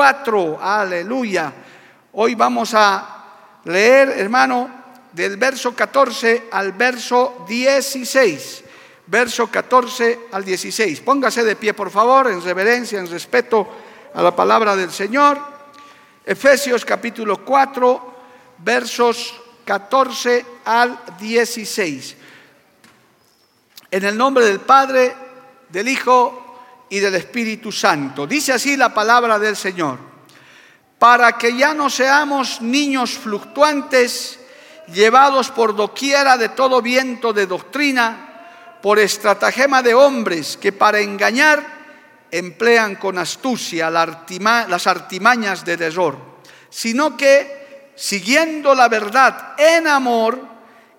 [0.00, 1.52] 4, aleluya.
[2.14, 4.70] Hoy vamos a leer, hermano,
[5.12, 8.64] del verso 14 al verso 16
[9.06, 11.00] verso 14 al 16.
[11.00, 13.68] Póngase de pie, por favor, en reverencia, en respeto
[14.14, 15.38] a la palabra del Señor.
[16.24, 18.14] Efesios capítulo 4,
[18.56, 19.34] versos
[19.66, 22.16] 14 al 16.
[23.90, 25.14] En el nombre del Padre,
[25.68, 26.49] del Hijo
[26.90, 28.26] y del Espíritu Santo.
[28.26, 29.98] Dice así la palabra del Señor.
[30.98, 34.38] Para que ya no seamos niños fluctuantes,
[34.92, 38.26] llevados por doquiera de todo viento de doctrina,
[38.82, 41.80] por estratagema de hombres que para engañar
[42.30, 46.18] emplean con astucia las artimañas de error,
[46.70, 50.40] sino que, siguiendo la verdad en amor,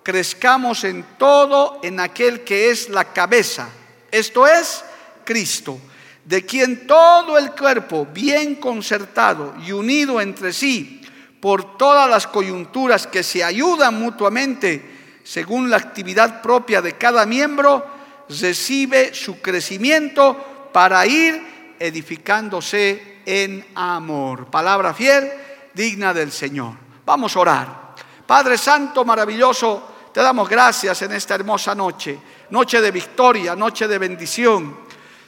[0.02, 3.68] crezcamos en todo en aquel que es la cabeza,
[4.10, 4.84] esto es
[5.24, 5.78] Cristo,
[6.24, 11.00] de quien todo el cuerpo, bien concertado y unido entre sí,
[11.40, 17.84] por todas las coyunturas que se ayudan mutuamente, según la actividad propia de cada miembro,
[18.28, 24.46] recibe su crecimiento para ir edificándose en amor.
[24.46, 25.30] Palabra fiel,
[25.74, 26.74] digna del Señor.
[27.04, 27.94] Vamos a orar.
[28.26, 32.18] Padre Santo, maravilloso, te damos gracias en esta hermosa noche,
[32.50, 34.81] noche de victoria, noche de bendición.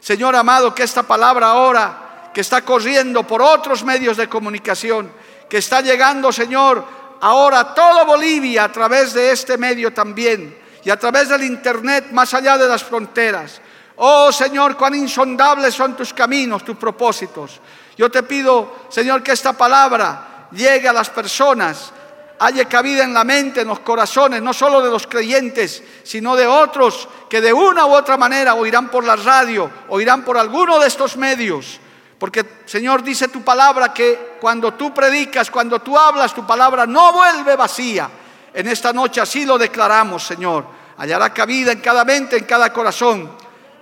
[0.05, 5.11] Señor amado, que esta palabra ahora, que está corriendo por otros medios de comunicación,
[5.49, 6.85] que está llegando, Señor,
[7.23, 12.35] ahora toda Bolivia a través de este medio también y a través del Internet más
[12.35, 13.63] allá de las fronteras.
[13.97, 17.63] Oh Señor, cuán insondables son tus caminos, tus propósitos.
[17.97, 21.94] Yo te pido, Señor, que esta palabra llegue a las personas,
[22.39, 26.47] haya cabida en la mente, en los corazones, no solo de los creyentes, sino de
[26.47, 30.89] otros que de una u otra manera oirán por la radio, oirán por alguno de
[30.89, 31.81] estos medios
[32.25, 37.13] porque Señor dice tu palabra que cuando tú predicas, cuando tú hablas, tu palabra no
[37.13, 38.09] vuelve vacía.
[38.55, 40.65] En esta noche así lo declaramos, Señor.
[40.97, 43.31] Hallará cabida en cada mente, en cada corazón.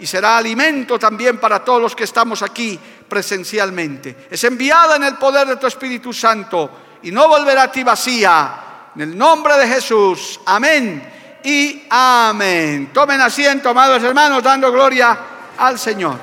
[0.01, 2.77] Y será alimento también para todos los que estamos aquí
[3.09, 4.27] presencialmente.
[4.29, 6.69] Es enviada en el poder de tu Espíritu Santo
[7.03, 8.59] y no volverá a ti vacía.
[8.95, 10.41] En el nombre de Jesús.
[10.47, 12.91] Amén y amén.
[12.93, 15.19] Tomen asiento, amados hermanos, dando gloria
[15.59, 16.19] al Señor.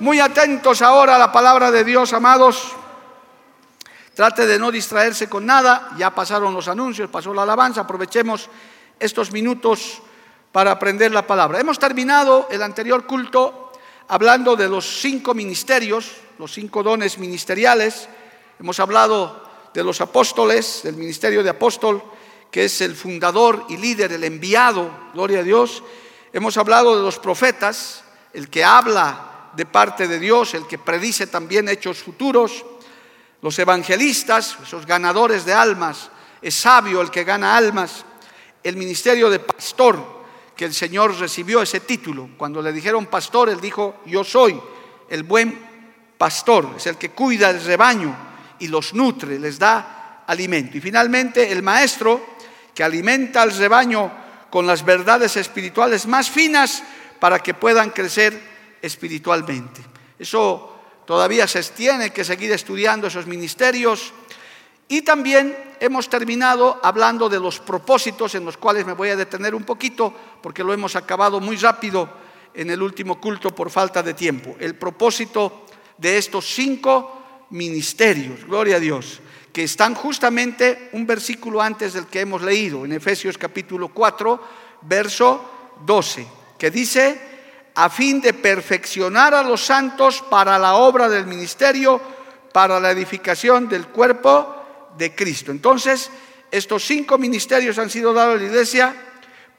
[0.00, 2.72] Muy atentos ahora a la palabra de Dios, amados.
[4.14, 5.90] Trate de no distraerse con nada.
[5.96, 7.80] Ya pasaron los anuncios, pasó la alabanza.
[7.80, 8.48] Aprovechemos
[8.98, 10.02] estos minutos
[10.52, 11.60] para aprender la palabra.
[11.60, 13.72] Hemos terminado el anterior culto
[14.08, 18.08] hablando de los cinco ministerios, los cinco dones ministeriales.
[18.58, 19.47] Hemos hablado
[19.78, 22.02] de los apóstoles, del ministerio de apóstol,
[22.50, 25.84] que es el fundador y líder, el enviado, gloria a Dios.
[26.32, 28.02] Hemos hablado de los profetas,
[28.32, 32.64] el que habla de parte de Dios, el que predice también hechos futuros.
[33.40, 36.10] Los evangelistas, esos ganadores de almas,
[36.42, 38.04] es sabio el que gana almas.
[38.64, 40.24] El ministerio de pastor,
[40.56, 42.30] que el Señor recibió ese título.
[42.36, 44.60] Cuando le dijeron pastor, él dijo, yo soy
[45.08, 45.56] el buen
[46.18, 48.27] pastor, es el que cuida el rebaño
[48.60, 50.76] y los nutre, les da alimento.
[50.76, 52.38] Y finalmente el maestro,
[52.74, 54.10] que alimenta al rebaño
[54.50, 56.82] con las verdades espirituales más finas
[57.18, 58.40] para que puedan crecer
[58.80, 59.80] espiritualmente.
[60.18, 64.12] Eso todavía se tiene que seguir estudiando esos ministerios.
[64.88, 69.54] Y también hemos terminado hablando de los propósitos en los cuales me voy a detener
[69.54, 72.08] un poquito porque lo hemos acabado muy rápido
[72.54, 74.56] en el último culto por falta de tiempo.
[74.58, 75.66] El propósito
[75.98, 77.17] de estos cinco
[77.50, 79.20] ministerios, gloria a Dios,
[79.52, 84.40] que están justamente un versículo antes del que hemos leído, en Efesios capítulo 4,
[84.82, 85.50] verso
[85.84, 86.26] 12,
[86.58, 87.20] que dice,
[87.74, 92.00] a fin de perfeccionar a los santos para la obra del ministerio,
[92.52, 95.52] para la edificación del cuerpo de Cristo.
[95.52, 96.10] Entonces,
[96.50, 98.94] estos cinco ministerios han sido dados a la iglesia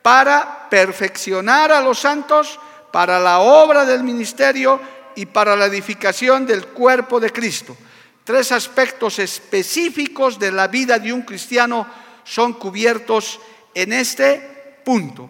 [0.01, 2.59] para perfeccionar a los santos,
[2.91, 4.79] para la obra del ministerio
[5.15, 7.75] y para la edificación del cuerpo de Cristo.
[8.23, 11.87] tres aspectos específicos de la vida de un cristiano
[12.23, 13.39] son cubiertos
[13.73, 15.29] en este punto.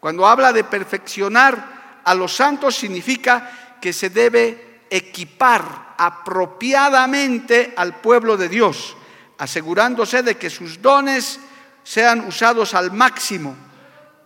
[0.00, 8.36] Cuando habla de perfeccionar a los santos significa que se debe equipar apropiadamente al pueblo
[8.36, 8.96] de Dios,
[9.38, 11.38] asegurándose de que sus dones
[11.84, 13.56] sean usados al máximo.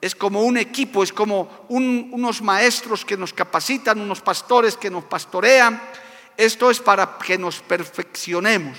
[0.03, 5.05] Es como un equipo, es como unos maestros que nos capacitan, unos pastores que nos
[5.05, 5.81] pastorean.
[6.37, 8.79] Esto es para que nos perfeccionemos.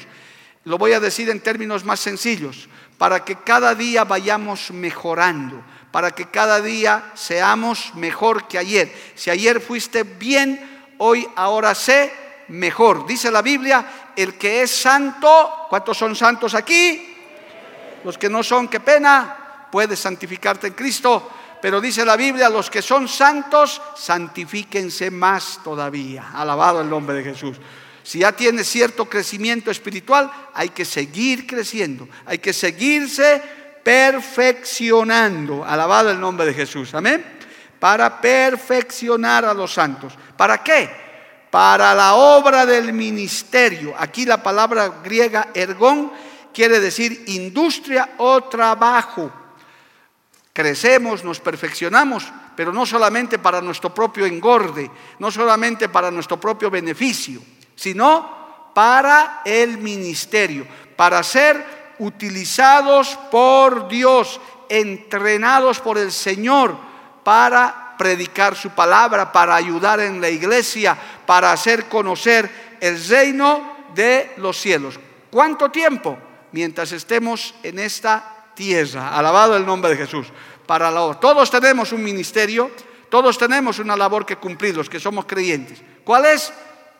[0.65, 2.67] Lo voy a decir en términos más sencillos,
[2.97, 8.93] para que cada día vayamos mejorando, para que cada día seamos mejor que ayer.
[9.15, 12.11] Si ayer fuiste bien, hoy ahora sé
[12.49, 13.07] mejor.
[13.07, 17.15] Dice la Biblia, el que es santo, ¿cuántos son santos aquí?
[18.03, 19.42] Los que no son, qué pena,
[19.73, 21.31] puedes santificarte en Cristo.
[21.59, 26.29] Pero dice la Biblia, los que son santos, santifíquense más todavía.
[26.31, 27.57] Alabado el nombre de Jesús.
[28.03, 33.41] Si ya tiene cierto crecimiento espiritual, hay que seguir creciendo, hay que seguirse
[33.81, 35.65] perfeccionando.
[35.65, 36.93] Alabado el nombre de Jesús.
[36.93, 37.25] Amén.
[37.79, 40.13] Para perfeccionar a los santos.
[40.37, 40.87] ¿Para qué?
[41.49, 43.95] Para la obra del ministerio.
[43.97, 46.11] Aquí la palabra griega ergón
[46.53, 49.31] quiere decir industria o trabajo.
[50.53, 56.69] Crecemos, nos perfeccionamos, pero no solamente para nuestro propio engorde, no solamente para nuestro propio
[56.69, 57.41] beneficio
[57.75, 60.65] sino para el ministerio,
[60.95, 64.39] para ser utilizados por Dios,
[64.69, 66.75] entrenados por el Señor
[67.23, 74.33] para predicar su palabra, para ayudar en la iglesia, para hacer conocer el reino de
[74.37, 74.99] los cielos.
[75.29, 76.17] ¿Cuánto tiempo?
[76.51, 79.17] Mientras estemos en esta tierra.
[79.17, 80.27] Alabado el nombre de Jesús.
[80.65, 82.71] Para Todos tenemos un ministerio,
[83.09, 85.81] todos tenemos una labor que cumplir, los que somos creyentes.
[86.03, 86.53] ¿Cuál es?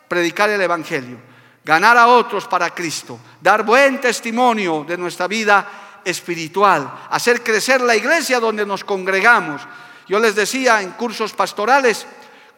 [0.08, 1.18] predicar el Evangelio,
[1.64, 7.96] ganar a otros para Cristo, dar buen testimonio de nuestra vida espiritual, hacer crecer la
[7.96, 9.62] iglesia donde nos congregamos.
[10.06, 12.06] Yo les decía en cursos pastorales,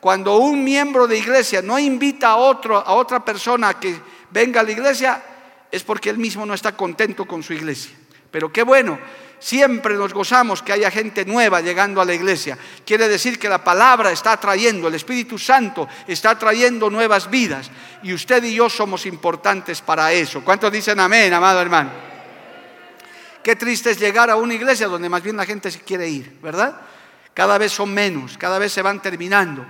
[0.00, 3.99] cuando un miembro de iglesia no invita a, otro, a otra persona que
[4.31, 5.22] venga a la iglesia,
[5.70, 7.96] es porque él mismo no está contento con su iglesia.
[8.36, 8.98] Pero qué bueno
[9.38, 12.58] Siempre nos gozamos que haya gente nueva llegando a la iglesia.
[12.84, 17.70] Quiere decir que la palabra está trayendo, el Espíritu Santo está trayendo nuevas vidas.
[18.02, 20.42] Y usted y yo somos importantes para eso.
[20.42, 21.90] ¿Cuántos dicen amén, amado hermano?
[23.42, 26.38] Qué triste es llegar a una iglesia donde más bien la gente se quiere ir,
[26.42, 26.80] ¿verdad?
[27.32, 29.64] Cada vez son menos, cada vez se van terminando.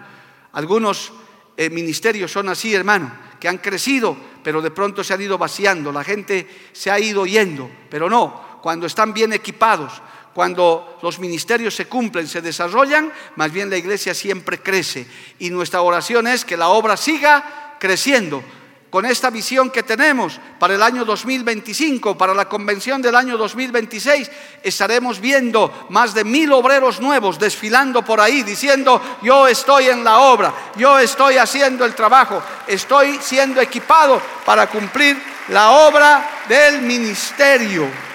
[0.52, 1.12] Algunos
[1.56, 5.90] eh, ministerios son así, hermano, que han crecido, pero de pronto se han ido vaciando,
[5.90, 9.92] la gente se ha ido yendo, pero no, cuando están bien equipados,
[10.34, 15.06] cuando los ministerios se cumplen, se desarrollan, más bien la iglesia siempre crece.
[15.38, 18.42] Y nuestra oración es que la obra siga creciendo.
[18.90, 24.28] Con esta visión que tenemos para el año 2025, para la convención del año 2026,
[24.64, 30.18] estaremos viendo más de mil obreros nuevos desfilando por ahí diciendo, yo estoy en la
[30.18, 38.06] obra, yo estoy haciendo el trabajo, estoy siendo equipado para cumplir la obra del ministerio.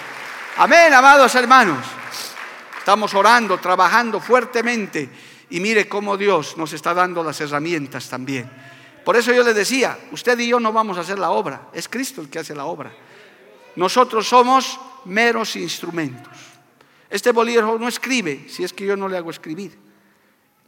[0.61, 1.83] Amén, amados hermanos.
[2.77, 5.09] Estamos orando, trabajando fuertemente
[5.49, 8.47] y mire cómo Dios nos está dando las herramientas también.
[9.03, 11.89] Por eso yo le decía, usted y yo no vamos a hacer la obra, es
[11.89, 12.93] Cristo el que hace la obra.
[13.75, 16.37] Nosotros somos meros instrumentos.
[17.09, 19.75] Este bolígrafo no escribe si es que yo no le hago escribir.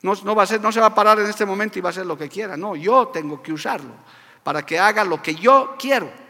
[0.02, 1.90] No, no, va a ser, no se va a parar en este momento y va
[1.90, 2.58] a hacer lo que quiera.
[2.58, 3.94] No, yo tengo que usarlo
[4.42, 6.23] para que haga lo que yo quiero.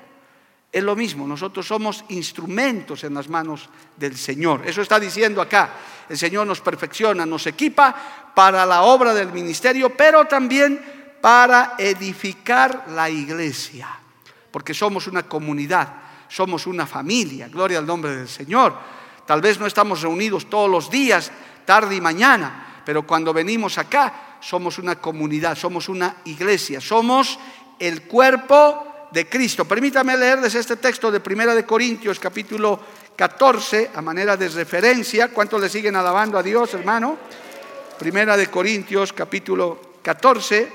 [0.73, 4.63] Es lo mismo, nosotros somos instrumentos en las manos del Señor.
[4.65, 5.69] Eso está diciendo acá.
[6.09, 7.95] El Señor nos perfecciona, nos equipa
[8.33, 13.87] para la obra del ministerio, pero también para edificar la iglesia.
[14.49, 15.93] Porque somos una comunidad,
[16.27, 17.47] somos una familia.
[17.49, 18.75] Gloria al nombre del Señor.
[19.27, 21.31] Tal vez no estamos reunidos todos los días,
[21.65, 27.37] tarde y mañana, pero cuando venimos acá somos una comunidad, somos una iglesia, somos
[27.77, 29.65] el cuerpo de Cristo.
[29.65, 32.79] Permítame leerles este texto de Primera de Corintios, capítulo
[33.15, 35.27] 14, a manera de referencia.
[35.27, 37.19] ¿Cuántos le siguen alabando a Dios, hermano?
[37.99, 40.67] Primera de Corintios, capítulo 14,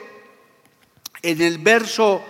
[1.20, 2.24] en el verso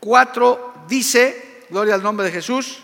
[0.00, 2.82] 4 dice, gloria al nombre de Jesús,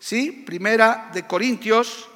[0.00, 0.42] ¿sí?
[0.44, 2.08] Primera de Corintios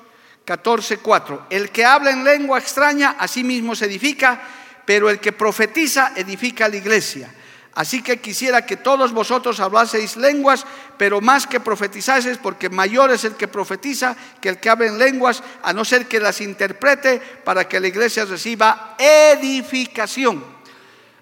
[0.44, 1.46] 14, 4.
[1.50, 4.42] El que habla en lengua extraña, a sí mismo se edifica,
[4.84, 7.32] pero el que profetiza edifica a la iglesia.
[7.74, 10.64] Así que quisiera que todos vosotros hablaseis lenguas,
[10.96, 14.98] pero más que profetizaseis, porque mayor es el que profetiza que el que habla en
[14.98, 20.44] lenguas, a no ser que las interprete para que la iglesia reciba edificación.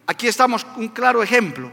[0.06, 1.70] Aquí estamos un claro ejemplo.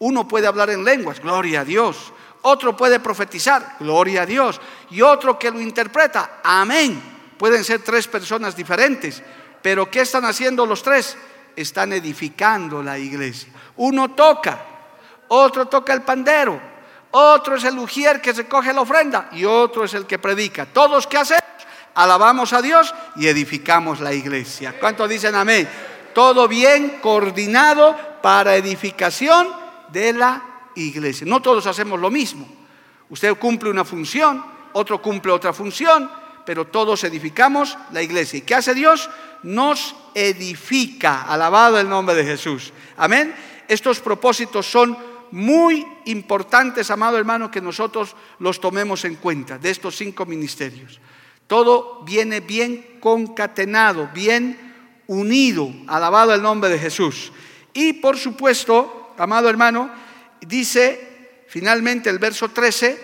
[0.00, 2.12] Uno puede hablar en lenguas, gloria a Dios.
[2.42, 4.60] Otro puede profetizar, gloria a Dios.
[4.90, 7.00] Y otro que lo interpreta, amén.
[7.38, 9.22] Pueden ser tres personas diferentes.
[9.62, 11.16] Pero ¿qué están haciendo los tres?
[11.56, 13.50] Están edificando la iglesia.
[13.76, 14.58] Uno toca,
[15.28, 16.60] otro toca el pandero,
[17.10, 20.66] otro es el ujier que recoge la ofrenda y otro es el que predica.
[20.66, 21.42] Todos que hacemos,
[21.94, 24.78] alabamos a Dios y edificamos la iglesia.
[24.78, 25.68] ¿Cuántos dicen amén?
[26.14, 29.48] Todo bien coordinado para edificación
[29.88, 30.42] de la
[30.74, 31.26] iglesia.
[31.26, 32.46] No todos hacemos lo mismo.
[33.08, 36.10] Usted cumple una función, otro cumple otra función,
[36.44, 38.38] pero todos edificamos la iglesia.
[38.38, 39.08] ¿Y qué hace Dios?
[39.46, 41.22] Nos edifica.
[41.22, 42.72] Alabado el nombre de Jesús.
[42.96, 43.32] Amén.
[43.68, 44.98] Estos propósitos son
[45.30, 50.98] muy importantes, amado hermano, que nosotros los tomemos en cuenta de estos cinco ministerios.
[51.46, 54.74] Todo viene bien concatenado, bien
[55.06, 55.72] unido.
[55.86, 57.30] Alabado el nombre de Jesús.
[57.72, 59.90] Y por supuesto, amado hermano,
[60.40, 63.00] dice finalmente el verso 13,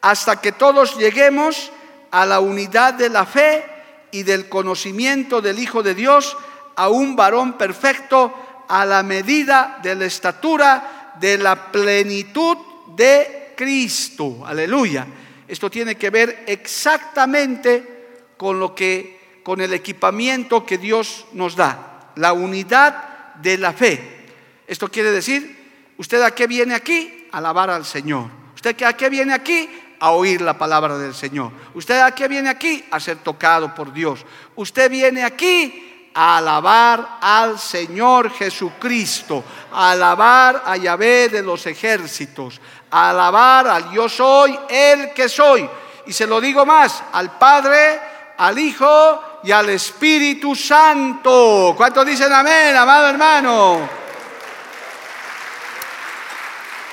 [0.00, 1.70] hasta que todos lleguemos
[2.10, 3.75] a la unidad de la fe
[4.10, 6.36] y del conocimiento del Hijo de Dios,
[6.76, 8.32] a un varón perfecto,
[8.68, 12.56] a la medida de la estatura de la plenitud
[12.94, 14.44] de Cristo.
[14.46, 15.06] Aleluya.
[15.48, 22.10] Esto tiene que ver exactamente con lo que con el equipamiento que Dios nos da,
[22.16, 24.26] la unidad de la fe.
[24.66, 27.28] Esto quiere decir, ¿usted a qué viene aquí?
[27.30, 28.28] Alabar al Señor.
[28.56, 29.68] ¿Usted a qué viene aquí?
[30.00, 31.52] A oír la palabra del Señor.
[31.74, 32.84] ¿Usted a qué viene aquí?
[32.90, 34.24] A ser tocado por Dios.
[34.54, 42.60] Usted viene aquí a alabar al Señor Jesucristo, a alabar a Yahvé de los ejércitos,
[42.90, 45.68] a alabar al yo soy el que soy.
[46.06, 48.00] Y se lo digo más, al Padre,
[48.38, 51.74] al Hijo y al Espíritu Santo.
[51.76, 54.05] ¿Cuántos dicen amén, amado hermano?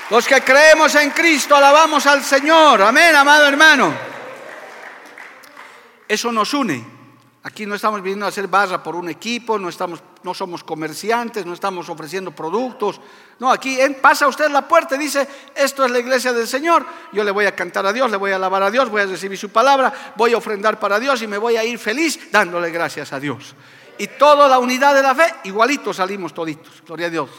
[0.09, 2.81] Los que creemos en Cristo alabamos al Señor.
[2.81, 3.93] Amén, amado hermano.
[6.07, 6.93] Eso nos une.
[7.45, 11.45] Aquí no estamos viniendo a hacer barra por un equipo, no, estamos, no somos comerciantes,
[11.45, 13.01] no estamos ofreciendo productos.
[13.37, 17.21] No, aquí pasa usted la puerta y dice, esto es la iglesia del Señor, yo
[17.21, 19.37] le voy a cantar a Dios, le voy a alabar a Dios, voy a recibir
[19.37, 23.11] su palabra, voy a ofrendar para Dios y me voy a ir feliz dándole gracias
[23.11, 23.55] a Dios.
[23.97, 27.29] Y toda la unidad de la fe, igualito salimos toditos, gloria a Dios.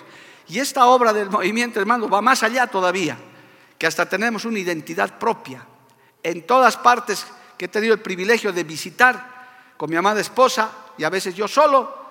[0.48, 3.16] Y esta obra del movimiento, hermano, va más allá todavía,
[3.78, 5.64] que hasta tenemos una identidad propia.
[6.22, 9.34] En todas partes que he tenido el privilegio de visitar,
[9.76, 12.04] con mi amada esposa y a veces yo solo,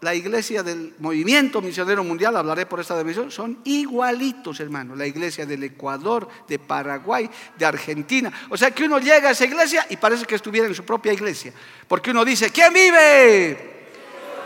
[0.00, 4.96] la iglesia del movimiento misionero mundial, hablaré por esta división, son igualitos, hermano.
[4.96, 7.28] La iglesia del Ecuador, de Paraguay,
[7.58, 8.32] de Argentina.
[8.48, 11.12] O sea que uno llega a esa iglesia y parece que estuviera en su propia
[11.12, 11.52] iglesia.
[11.86, 13.90] Porque uno dice, ¿quién vive?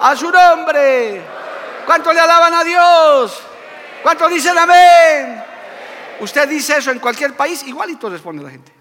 [0.01, 1.44] A su nombre.
[1.87, 3.43] ¿Cuánto le alaban a Dios?
[4.03, 5.43] ¿Cuánto dicen amén?
[6.21, 8.73] Usted dice eso en cualquier país, igualito responde la gente.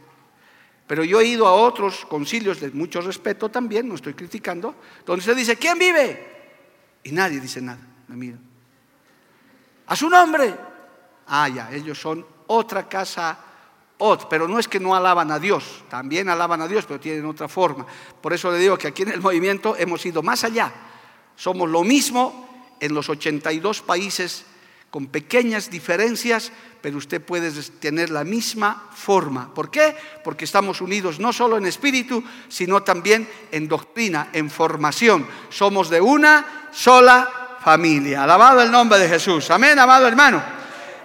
[0.88, 5.24] Pero yo he ido a otros concilios de mucho respeto también, no estoy criticando, donde
[5.24, 6.34] se dice, ¿quién vive?
[7.04, 8.42] Y nadie dice nada, me miran.
[9.88, 10.54] A su nombre.
[11.28, 13.38] Ah, ya, ellos son otra casa,
[13.98, 17.26] otra, pero no es que no alaban a Dios, también alaban a Dios, pero tienen
[17.26, 17.86] otra forma.
[18.22, 20.72] Por eso le digo que aquí en el movimiento hemos ido más allá.
[21.36, 22.53] Somos lo mismo
[22.84, 24.44] en los 82 países
[24.92, 27.50] con pequeñas diferencias, pero usted puede
[27.80, 29.54] tener la misma forma.
[29.54, 29.96] ¿Por qué?
[30.22, 35.26] Porque estamos unidos no solo en espíritu, sino también en doctrina, en formación.
[35.50, 38.26] Somos de una sola familia.
[38.26, 39.50] Alabado el nombre de Jesús.
[39.50, 40.44] Amén, amado hermano.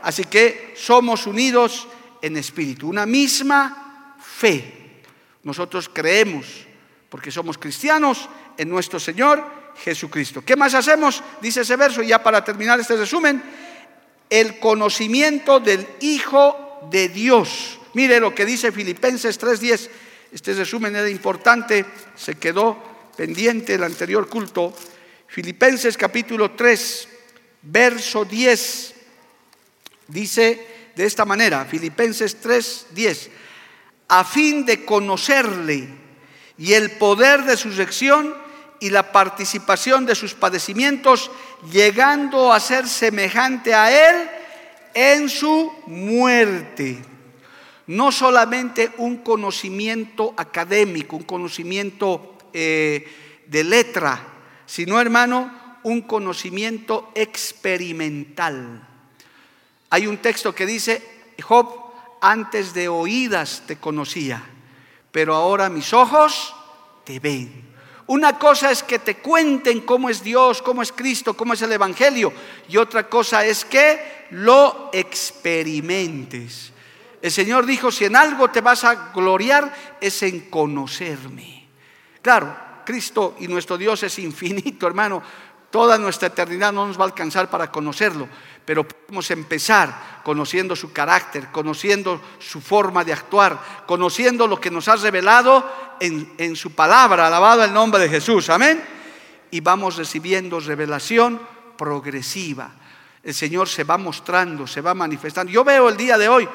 [0.02, 1.86] Así que somos unidos
[2.20, 5.00] en espíritu, una misma fe.
[5.44, 6.66] Nosotros creemos,
[7.08, 10.42] porque somos cristianos, en nuestro Señor Jesucristo.
[10.44, 11.22] ¿Qué más hacemos?
[11.40, 13.42] Dice ese verso, ya para terminar este resumen
[14.30, 17.78] el conocimiento del Hijo de Dios.
[17.94, 19.90] Mire lo que dice Filipenses 3:10.
[20.32, 22.76] Este resumen era importante, se quedó
[23.16, 24.74] pendiente el anterior culto.
[25.26, 27.08] Filipenses capítulo 3,
[27.62, 28.94] verso 10.
[30.08, 33.30] Dice de esta manera, Filipenses 3:10,
[34.08, 35.88] a fin de conocerle
[36.58, 38.47] y el poder de su sección
[38.80, 41.30] y la participación de sus padecimientos,
[41.70, 44.28] llegando a ser semejante a Él
[44.94, 46.98] en su muerte.
[47.86, 54.20] No solamente un conocimiento académico, un conocimiento eh, de letra,
[54.66, 58.86] sino, hermano, un conocimiento experimental.
[59.90, 61.02] Hay un texto que dice,
[61.42, 61.88] Job,
[62.20, 64.42] antes de oídas te conocía,
[65.10, 66.54] pero ahora mis ojos
[67.04, 67.67] te ven
[68.08, 71.72] Una cosa es que te cuenten cómo es Dios, cómo es Cristo, cómo es el
[71.72, 72.32] Evangelio.
[72.66, 76.72] Y otra cosa es que lo experimentes.
[77.20, 81.68] El Señor dijo, si en algo te vas a gloriar es en conocerme.
[82.22, 85.22] Claro, Cristo y nuestro Dios es infinito, hermano.
[85.70, 88.26] Toda nuestra eternidad no nos va a alcanzar para conocerlo,
[88.68, 94.88] pero podemos empezar conociendo su carácter, conociendo su forma de actuar, conociendo lo que nos
[94.88, 95.66] ha revelado
[96.00, 98.84] en, en su palabra, alabado el nombre de Jesús, amén.
[99.50, 101.40] Y vamos recibiendo revelación
[101.78, 102.72] progresiva.
[103.22, 105.50] El Señor se va mostrando, se va manifestando.
[105.50, 106.46] Yo veo el día de hoy,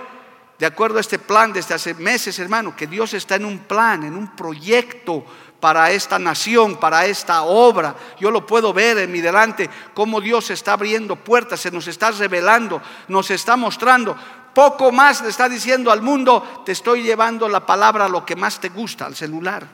[0.60, 4.04] de acuerdo a este plan desde hace meses, hermano, que Dios está en un plan,
[4.04, 5.26] en un proyecto
[5.64, 7.96] para esta nación, para esta obra.
[8.20, 12.12] Yo lo puedo ver en mi delante, cómo Dios está abriendo puertas, se nos está
[12.12, 14.14] revelando, nos está mostrando.
[14.54, 18.36] Poco más le está diciendo al mundo, te estoy llevando la palabra a lo que
[18.36, 19.66] más te gusta, al celular.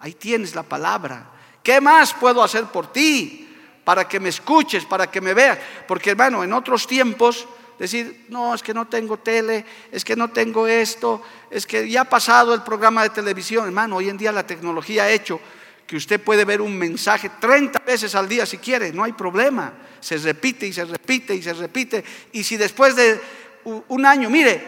[0.00, 1.30] Ahí tienes la palabra.
[1.62, 3.56] ¿Qué más puedo hacer por ti?
[3.84, 5.58] Para que me escuches, para que me veas.
[5.88, 7.48] Porque hermano, en otros tiempos
[7.82, 12.02] decir, no, es que no tengo tele, es que no tengo esto, es que ya
[12.02, 15.40] ha pasado el programa de televisión, hermano, hoy en día la tecnología ha hecho
[15.86, 19.72] que usted puede ver un mensaje 30 veces al día si quiere, no hay problema,
[20.00, 23.20] se repite y se repite y se repite, y si después de
[23.64, 24.62] un año, mire,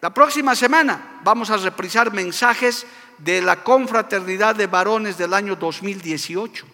[0.00, 2.86] la próxima semana vamos a reprisar mensajes
[3.18, 6.64] de la confraternidad de varones del año 2018,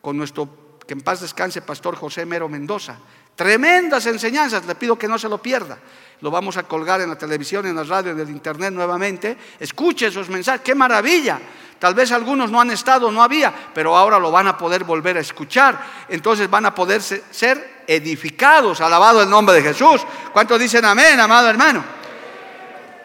[0.00, 2.98] con nuestro, que en paz descanse, pastor José Mero Mendoza.
[3.36, 5.78] Tremendas enseñanzas, le pido que no se lo pierda.
[6.22, 9.36] Lo vamos a colgar en la televisión, en la radio, en el internet nuevamente.
[9.60, 11.38] Escuche esos mensajes, qué maravilla.
[11.78, 15.18] Tal vez algunos no han estado, no había, pero ahora lo van a poder volver
[15.18, 15.78] a escuchar.
[16.08, 20.00] Entonces van a poder ser edificados, alabado el nombre de Jesús.
[20.32, 21.84] ¿Cuántos dicen amén, amado hermano?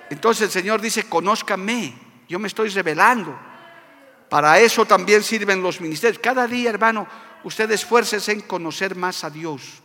[0.09, 1.93] Entonces el Señor dice, conózcame,
[2.29, 3.37] yo me estoy revelando.
[4.29, 6.21] Para eso también sirven los ministerios.
[6.23, 7.05] Cada día, hermano,
[7.43, 9.80] usted esfuércese en conocer más a Dios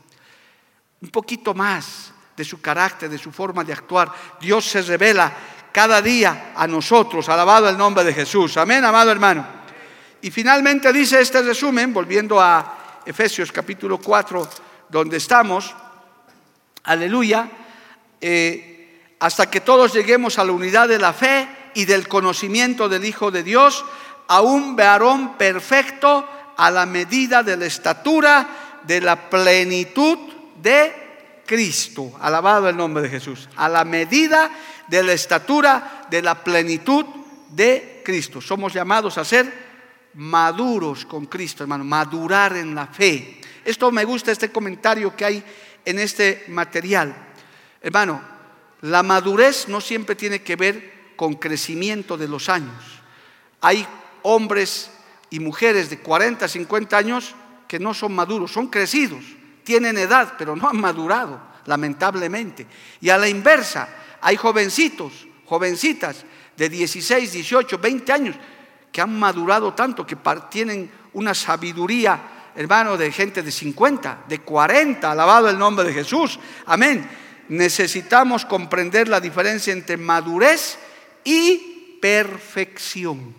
[1.01, 4.13] un poquito más de su carácter, de su forma de actuar.
[4.41, 5.33] Dios se revela
[5.73, 8.57] cada día a nosotros, alabado el nombre de Jesús.
[8.57, 9.47] Amén, amado hermano.
[10.23, 14.49] Y finalmente dice este resumen, volviendo a Efesios capítulo 4,
[14.89, 15.75] donde estamos,
[16.85, 17.49] aleluya,
[18.21, 23.05] eh, hasta que todos lleguemos a la unidad de la fe y del conocimiento del
[23.05, 23.85] Hijo de Dios,
[24.29, 28.49] a un varón perfecto a la medida de la estatura,
[28.83, 31.07] de la plenitud de
[31.47, 32.13] Cristo.
[32.21, 33.49] Alabado el nombre de Jesús.
[33.57, 34.51] A la medida
[34.89, 37.05] de la estatura de la plenitud
[37.51, 38.41] de Cristo.
[38.41, 39.67] Somos llamados a ser
[40.15, 43.41] maduros con Cristo, hermano, madurar en la fe.
[43.65, 45.45] Esto me gusta, este comentario que hay
[45.85, 47.15] en este material.
[47.81, 48.21] Hermano,
[48.83, 53.01] la madurez no siempre tiene que ver con crecimiento de los años.
[53.61, 53.87] Hay
[54.23, 54.91] hombres
[55.31, 57.35] y mujeres de 40, 50 años
[57.69, 59.36] que no son maduros, son crecidos
[59.67, 62.67] tienen edad, pero no han madurado, lamentablemente.
[63.01, 63.89] Y a la inversa,
[64.23, 66.25] hay jovencitos, jovencitas
[66.57, 68.37] de 16, 18, 20 años
[68.93, 70.17] que han madurado tanto que
[70.49, 76.39] tienen una sabiduría, hermano, de gente de 50, de 40, alabado el nombre de Jesús.
[76.65, 77.07] Amén.
[77.49, 80.79] Necesitamos comprender la diferencia entre madurez
[81.25, 83.35] y perfección.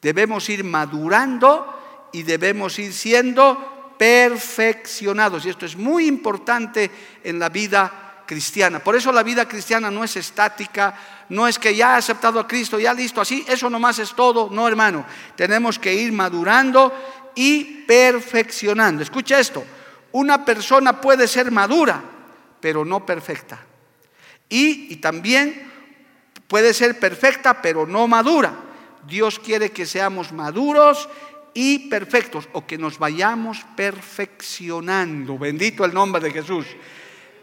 [0.00, 5.44] Debemos ir madurando y debemos ir siendo perfeccionados.
[5.44, 6.90] Y esto es muy importante
[7.24, 8.78] en la vida cristiana.
[8.78, 10.94] Por eso la vida cristiana no es estática,
[11.30, 14.48] no es que ya ha aceptado a Cristo, ya listo, así, eso nomás es todo.
[14.50, 16.92] No, hermano, tenemos que ir madurando
[17.34, 19.02] y perfeccionando.
[19.02, 19.64] Escucha esto,
[20.12, 22.02] una persona puede ser madura,
[22.60, 23.58] pero no perfecta.
[24.48, 25.70] Y, y también
[26.46, 28.52] puede ser perfecta, pero no madura.
[29.06, 31.08] Dios quiere que seamos maduros
[31.54, 35.38] y perfectos o que nos vayamos perfeccionando.
[35.38, 36.66] Bendito el nombre de Jesús.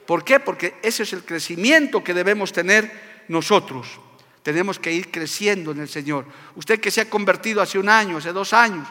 [0.06, 0.39] ¿Por qué?
[0.39, 4.00] Porque ese es el crecimiento que debemos tener nosotros.
[4.44, 6.26] Tenemos que ir creciendo en el Señor.
[6.56, 8.88] Usted que se ha convertido hace un año, hace dos años,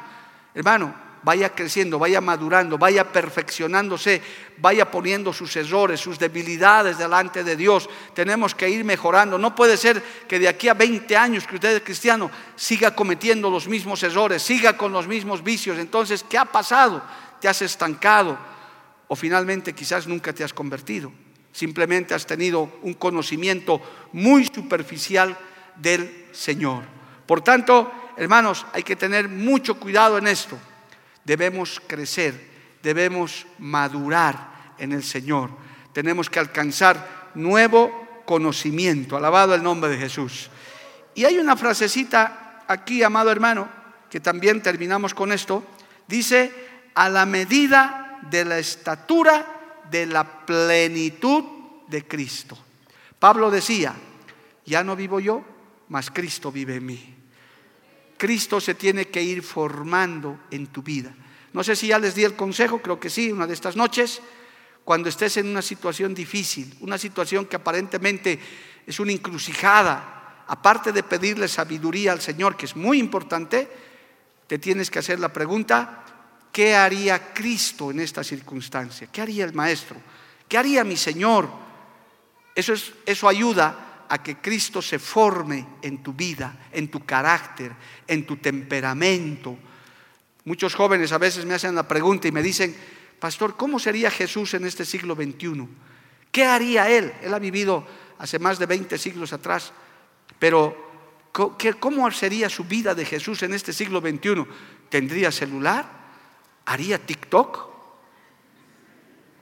[0.52, 4.20] hermano, vaya creciendo, vaya madurando, vaya perfeccionándose,
[4.58, 7.88] vaya poniendo sus errores, sus debilidades delante de Dios.
[8.14, 9.38] Tenemos que ir mejorando.
[9.38, 13.50] No puede ser que de aquí a 20 años que usted es cristiano siga cometiendo
[13.50, 15.78] los mismos errores, siga con los mismos vicios.
[15.78, 17.02] Entonces, ¿qué ha pasado?
[17.40, 18.38] ¿Te has estancado?
[19.08, 21.10] O finalmente quizás nunca te has convertido.
[21.52, 23.80] Simplemente has tenido un conocimiento
[24.12, 25.38] muy superficial
[25.76, 26.84] del Señor.
[27.26, 30.58] Por tanto, hermanos, hay que tener mucho cuidado en esto
[31.24, 32.34] debemos crecer,
[32.82, 35.50] debemos madurar en el Señor,
[35.92, 39.16] tenemos que alcanzar nuevo conocimiento.
[39.16, 40.50] Alabado el nombre de Jesús.
[41.14, 43.68] Y hay una frasecita aquí, amado hermano,
[44.10, 45.64] que también terminamos con esto,
[46.06, 46.52] dice,
[46.94, 51.44] a la medida de la estatura de la plenitud
[51.88, 52.58] de Cristo.
[53.18, 53.94] Pablo decía,
[54.64, 55.44] ya no vivo yo,
[55.88, 57.13] mas Cristo vive en mí.
[58.16, 61.14] Cristo se tiene que ir formando en tu vida.
[61.52, 64.20] No sé si ya les di el consejo, creo que sí, una de estas noches,
[64.84, 68.38] cuando estés en una situación difícil, una situación que aparentemente
[68.86, 73.68] es una encrucijada, aparte de pedirle sabiduría al Señor, que es muy importante,
[74.46, 76.04] te tienes que hacer la pregunta,
[76.52, 79.08] ¿qué haría Cristo en esta circunstancia?
[79.10, 79.96] ¿Qué haría el Maestro?
[80.48, 81.48] ¿Qué haría mi Señor?
[82.54, 87.72] Eso, es, eso ayuda a que Cristo se forme en tu vida, en tu carácter,
[88.06, 89.58] en tu temperamento.
[90.44, 92.76] Muchos jóvenes a veces me hacen la pregunta y me dicen,
[93.18, 95.66] Pastor, ¿cómo sería Jesús en este siglo XXI?
[96.30, 97.12] ¿Qué haría Él?
[97.22, 97.84] Él ha vivido
[98.18, 99.72] hace más de 20 siglos atrás,
[100.38, 100.76] pero
[101.80, 104.46] ¿cómo sería su vida de Jesús en este siglo XXI?
[104.90, 105.90] ¿Tendría celular?
[106.66, 107.68] ¿Haría TikTok?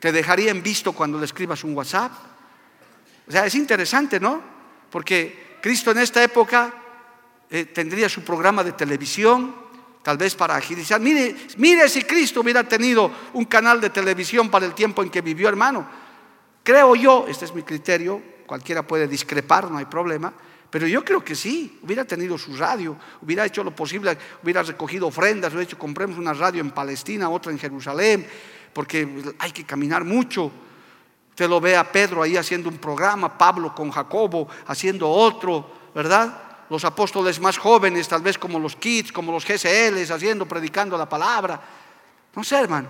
[0.01, 2.13] ¿Te dejaría en visto cuando le escribas un WhatsApp?
[3.29, 4.52] O sea, es interesante, ¿no?
[4.93, 6.73] Porque Cristo en esta época
[7.49, 9.55] eh, tendría su programa de televisión,
[10.03, 11.01] tal vez para agilizar.
[11.01, 15.23] Mire, mire si Cristo hubiera tenido un canal de televisión para el tiempo en que
[15.23, 15.89] vivió, hermano.
[16.63, 20.31] Creo yo, este es mi criterio, cualquiera puede discrepar, no hay problema,
[20.69, 25.07] pero yo creo que sí, hubiera tenido su radio, hubiera hecho lo posible, hubiera recogido
[25.07, 28.27] ofrendas, hubiera hecho, compremos una radio en Palestina, otra en Jerusalén,
[28.75, 30.53] porque hay que caminar mucho.
[31.33, 36.53] Usted lo ve a Pedro ahí haciendo un programa, Pablo con Jacobo haciendo otro, ¿verdad?
[36.73, 41.07] los apóstoles más jóvenes, tal vez como los kids, como los GCLs, haciendo, predicando la
[41.07, 41.61] palabra.
[42.35, 42.89] No sé, hermano.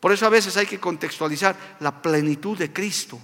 [0.00, 3.20] Por eso a veces hay que contextualizar la plenitud de Cristo.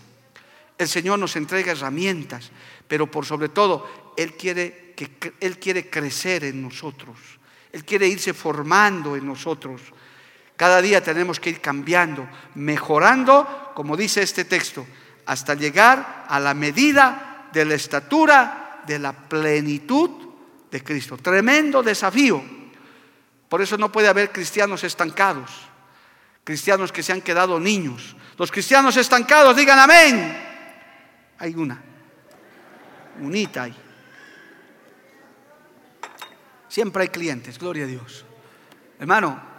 [0.76, 2.50] El Señor nos entrega herramientas,
[2.86, 7.16] pero por sobre todo, Él quiere, que, Él quiere crecer en nosotros.
[7.72, 9.80] Él quiere irse formando en nosotros.
[10.58, 14.84] Cada día tenemos que ir cambiando, mejorando, como dice este texto,
[15.24, 20.10] hasta llegar a la medida de la estatura de la plenitud
[20.68, 21.16] de Cristo.
[21.16, 22.42] Tremendo desafío.
[23.48, 25.48] Por eso no puede haber cristianos estancados,
[26.42, 28.16] cristianos que se han quedado niños.
[28.36, 30.44] Los cristianos estancados, digan amén.
[31.38, 31.80] Hay una,
[33.20, 33.76] unita hay.
[36.66, 38.24] Siempre hay clientes, gloria a Dios.
[38.98, 39.57] Hermano,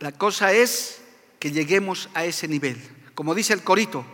[0.00, 1.00] la cosa es
[1.38, 2.80] que lleguemos a ese nivel.
[3.14, 4.04] Como dice el corito,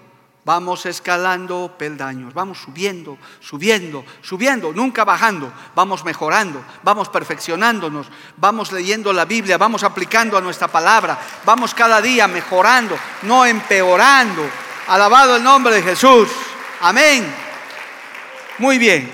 [0.45, 9.11] Vamos escalando peldaños, vamos subiendo, subiendo, subiendo, nunca bajando, vamos mejorando, vamos perfeccionándonos, vamos leyendo
[9.15, 14.43] la Biblia, vamos aplicando a nuestra palabra, vamos cada día mejorando, no empeorando.
[14.89, 16.29] Alabado el nombre de Jesús.
[16.83, 17.25] Amén.
[18.59, 19.11] Muy bien.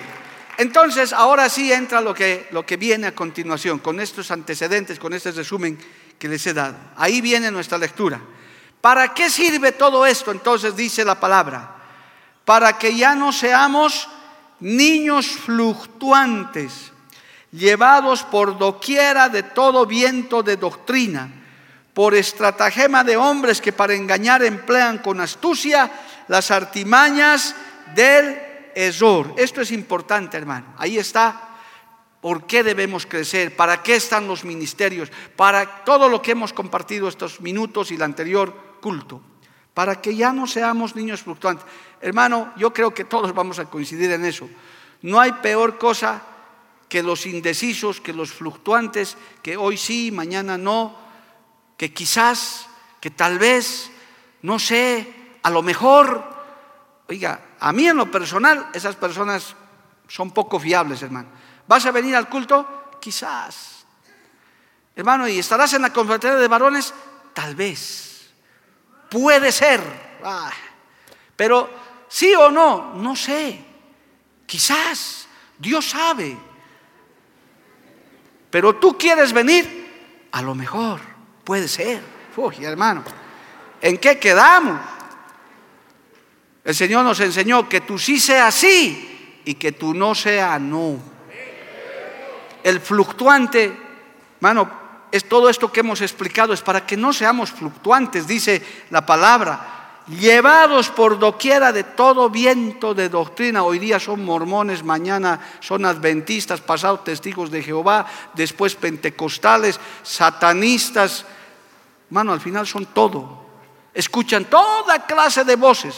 [0.58, 5.12] Entonces, ahora sí entra lo que, lo que viene a continuación, con estos antecedentes, con
[5.12, 5.78] este resumen
[6.20, 6.76] que les he dado.
[6.96, 8.20] Ahí viene nuestra lectura.
[8.80, 10.30] ¿Para qué sirve todo esto?
[10.30, 11.76] Entonces dice la palabra,
[12.44, 14.06] para que ya no seamos
[14.60, 16.92] niños fluctuantes,
[17.50, 21.30] llevados por doquiera de todo viento de doctrina,
[21.94, 25.90] por estratagema de hombres que para engañar emplean con astucia
[26.28, 27.54] las artimañas
[27.94, 28.38] del
[28.74, 29.34] error.
[29.38, 30.74] Esto es importante, hermano.
[30.76, 31.49] Ahí está
[32.20, 33.56] ¿Por qué debemos crecer?
[33.56, 35.10] ¿Para qué están los ministerios?
[35.36, 39.20] Para todo lo que hemos compartido estos minutos y la anterior culto,
[39.72, 41.64] para que ya no seamos niños fluctuantes.
[42.00, 44.48] Hermano, yo creo que todos vamos a coincidir en eso.
[45.02, 46.22] No hay peor cosa
[46.90, 50.98] que los indecisos, que los fluctuantes, que hoy sí, mañana no,
[51.78, 52.68] que quizás,
[53.00, 53.90] que tal vez,
[54.42, 56.22] no sé, a lo mejor.
[57.08, 59.56] Oiga, a mí en lo personal esas personas
[60.08, 61.28] son poco fiables, hermano.
[61.70, 62.98] ¿Vas a venir al culto?
[63.00, 63.84] Quizás.
[64.96, 66.92] Hermano, ¿y estarás en la confraternidad de varones?
[67.32, 68.28] Tal vez.
[69.08, 69.80] Puede ser.
[70.24, 70.50] Ah,
[71.36, 71.70] pero
[72.08, 73.64] sí o no, no sé.
[74.46, 75.28] Quizás.
[75.56, 76.36] Dios sabe.
[78.50, 81.00] Pero tú quieres venir, a lo mejor.
[81.44, 82.02] Puede ser.
[82.36, 83.04] Uy, hermano.
[83.80, 84.80] ¿En qué quedamos?
[86.64, 91.09] El Señor nos enseñó que tú sí sea sí y que tú no sea no.
[92.62, 93.76] El fluctuante,
[94.36, 94.70] hermano,
[95.10, 100.02] es todo esto que hemos explicado es para que no seamos fluctuantes, dice la palabra,
[100.06, 103.62] llevados por doquiera de todo viento de doctrina.
[103.62, 111.24] Hoy día son mormones, mañana son adventistas, pasados testigos de Jehová, después pentecostales, satanistas.
[112.10, 113.46] Mano, al final son todo.
[113.92, 115.94] Escuchan toda clase de voces.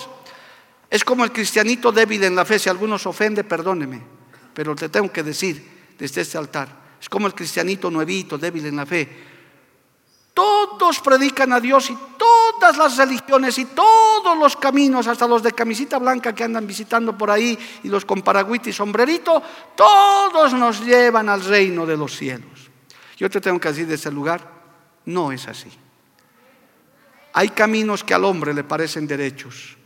[0.89, 2.59] Es como el cristianito débil en la fe.
[2.59, 4.03] Si algunos ofende, perdóneme.
[4.53, 8.77] Pero te tengo que decir desde este altar Es como el cristianito nuevito, débil en
[8.77, 9.09] la fe.
[10.35, 15.53] Todos predican a Dios y todas las religiones y todos los caminos, hasta los de
[15.53, 19.43] camisita blanca que andan visitando por ahí y los con paragüita y sombrerito,
[19.77, 22.71] todos nos llevan al reino de los cielos.
[23.19, 24.49] Yo te tengo que decir de ese lugar,
[25.05, 25.71] no es así.
[27.35, 29.77] Hay caminos que al hombre le parecen derechos,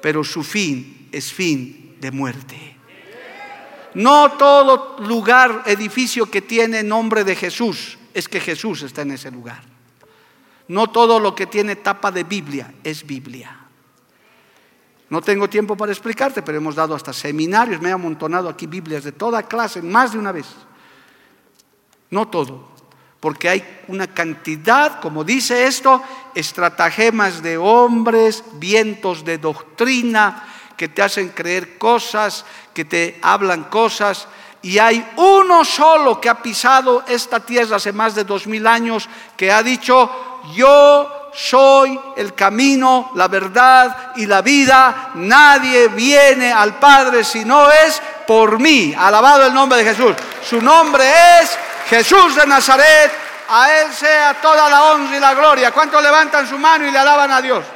[0.00, 2.69] pero su fin es fin de muerte.
[3.94, 9.30] No todo lugar, edificio que tiene nombre de Jesús, es que Jesús está en ese
[9.30, 9.62] lugar.
[10.68, 13.56] No todo lo que tiene tapa de Biblia es Biblia.
[15.08, 19.02] No tengo tiempo para explicarte, pero hemos dado hasta seminarios, me he amontonado aquí Biblias
[19.02, 20.46] de toda clase, más de una vez.
[22.10, 22.68] No todo,
[23.18, 26.00] porque hay una cantidad, como dice esto,
[26.36, 30.44] estratagemas de hombres, vientos de doctrina
[30.80, 34.26] que te hacen creer cosas, que te hablan cosas,
[34.62, 39.06] y hay uno solo que ha pisado esta tierra hace más de dos mil años,
[39.36, 45.10] que ha dicho, yo soy el camino, la verdad y la vida.
[45.16, 48.94] Nadie viene al Padre si no es por mí.
[48.96, 50.16] Alabado el nombre de Jesús.
[50.42, 51.04] Su nombre
[51.42, 51.58] es
[51.90, 53.12] Jesús de Nazaret.
[53.50, 55.72] A Él sea toda la honra y la gloria.
[55.72, 57.66] ¿Cuántos levantan su mano y le alaban a Dios?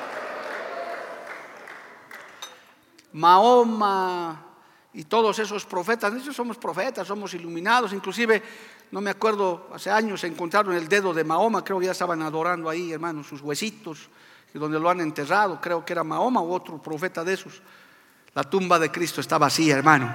[3.15, 4.45] Mahoma
[4.93, 8.43] y todos esos profetas, nosotros somos profetas, somos iluminados, inclusive
[8.91, 12.23] no me acuerdo, hace años se encontraron el dedo de Mahoma, creo que ya estaban
[12.23, 14.09] adorando ahí, hermanos, sus huesitos,
[14.53, 17.61] donde lo han enterrado, creo que era Mahoma u otro profeta de esos.
[18.35, 20.15] La tumba de Cristo está vacía, hermano.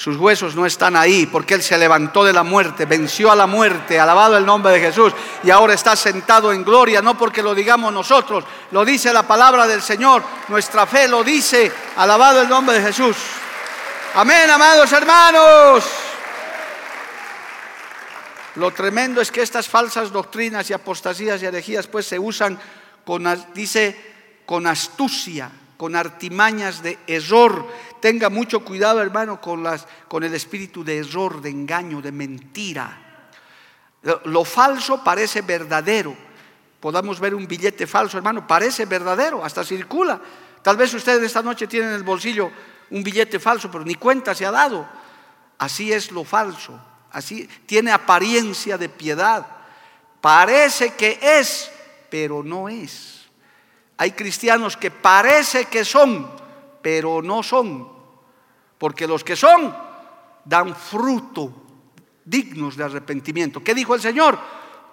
[0.00, 3.46] Sus huesos no están ahí porque Él se levantó de la muerte, venció a la
[3.46, 7.54] muerte, alabado el nombre de Jesús, y ahora está sentado en gloria, no porque lo
[7.54, 12.78] digamos nosotros, lo dice la palabra del Señor, nuestra fe lo dice, alabado el nombre
[12.78, 13.14] de Jesús.
[14.14, 15.84] Amén, amados hermanos.
[18.54, 22.58] Lo tremendo es que estas falsas doctrinas y apostasías y herejías pues se usan
[23.52, 24.14] dice,
[24.46, 27.66] con astucia, con artimañas de error.
[28.00, 33.26] Tenga mucho cuidado, hermano, con, las, con el espíritu de error, de engaño, de mentira.
[34.02, 36.14] Lo, lo falso parece verdadero.
[36.80, 40.20] Podamos ver un billete falso, hermano, parece verdadero, hasta circula.
[40.60, 42.50] Tal vez ustedes esta noche tienen en el bolsillo
[42.90, 44.86] un billete falso, pero ni cuenta se ha dado.
[45.56, 46.78] Así es lo falso
[47.12, 49.46] así tiene apariencia de piedad.
[50.20, 51.70] Parece que es,
[52.10, 53.19] pero no es.
[54.00, 56.28] Hay cristianos que parece que son,
[56.80, 57.86] pero no son.
[58.78, 59.76] Porque los que son
[60.44, 61.52] dan fruto
[62.24, 63.62] dignos de arrepentimiento.
[63.62, 64.38] ¿Qué dijo el Señor?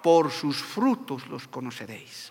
[0.02, 2.30] Por sus frutos los conoceréis.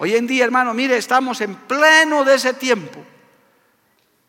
[0.00, 3.02] Hoy en día, hermano, mire, estamos en pleno de ese tiempo.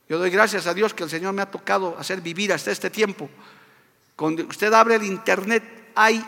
[0.07, 2.89] Yo doy gracias a Dios que el Señor me ha tocado hacer vivir hasta este
[2.89, 3.29] tiempo
[4.15, 6.23] cuando usted abre el internet, hay,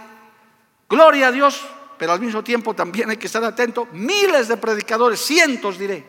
[0.89, 1.65] gloria a Dios,
[1.97, 6.05] pero al mismo tiempo también hay que estar atento, miles de predicadores, cientos diré,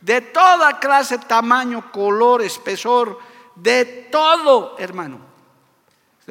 [0.00, 3.18] de toda clase, tamaño, color, espesor,
[3.54, 5.20] de todo, hermano.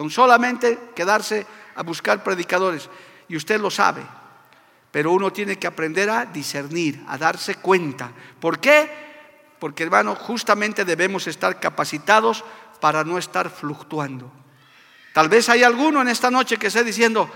[0.09, 2.89] Solamente quedarse a buscar predicadores,
[3.27, 4.01] y usted lo sabe,
[4.91, 8.11] pero uno tiene que aprender a discernir, a darse cuenta.
[8.39, 8.89] ¿Por qué?
[9.59, 12.43] Porque, hermano, justamente debemos estar capacitados
[12.79, 14.31] para no estar fluctuando.
[15.13, 17.29] Tal vez hay alguno en esta noche que esté diciendo,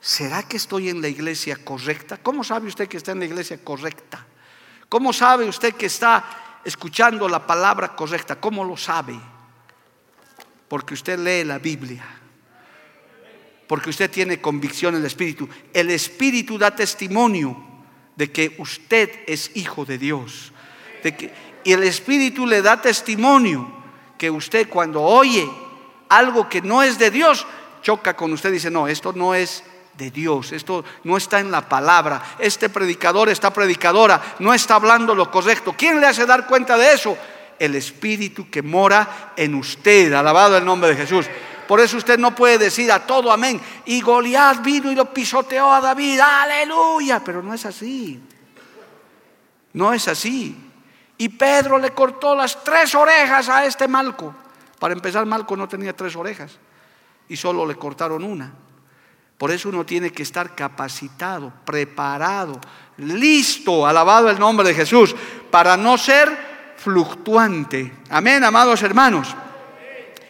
[0.00, 2.16] ¿será que estoy en la iglesia correcta?
[2.16, 4.26] ¿Cómo sabe usted que está en la iglesia correcta?
[4.88, 8.40] ¿Cómo sabe usted que está escuchando la palabra correcta?
[8.40, 9.18] ¿Cómo lo sabe?
[10.68, 12.04] Porque usted lee la Biblia.
[13.66, 15.48] Porque usted tiene convicción en el Espíritu.
[15.72, 17.56] El Espíritu da testimonio
[18.16, 20.52] de que usted es hijo de Dios.
[21.62, 23.70] y el Espíritu le da testimonio
[24.18, 25.48] que usted cuando oye
[26.08, 27.46] algo que no es de Dios,
[27.80, 29.62] choca con usted y dice, no, esto no es
[29.94, 35.14] de Dios, esto no está en la palabra, este predicador, esta predicadora no está hablando
[35.14, 35.74] lo correcto.
[35.76, 37.16] ¿Quién le hace dar cuenta de eso?
[37.58, 41.26] El Espíritu que mora en usted, alabado el nombre de Jesús.
[41.68, 43.60] Por eso usted no puede decir a todo amén.
[43.84, 48.20] Y Goliat vino y lo pisoteó a David, aleluya, pero no es así.
[49.74, 50.56] No es así.
[51.18, 54.34] Y Pedro le cortó las tres orejas a este malco.
[54.80, 56.52] Para empezar, Malco no tenía tres orejas
[57.28, 58.50] y solo le cortaron una.
[59.40, 62.60] Por eso uno tiene que estar capacitado, preparado,
[62.98, 65.16] listo, alabado el nombre de Jesús,
[65.50, 67.90] para no ser fluctuante.
[68.10, 69.34] Amén, amados hermanos.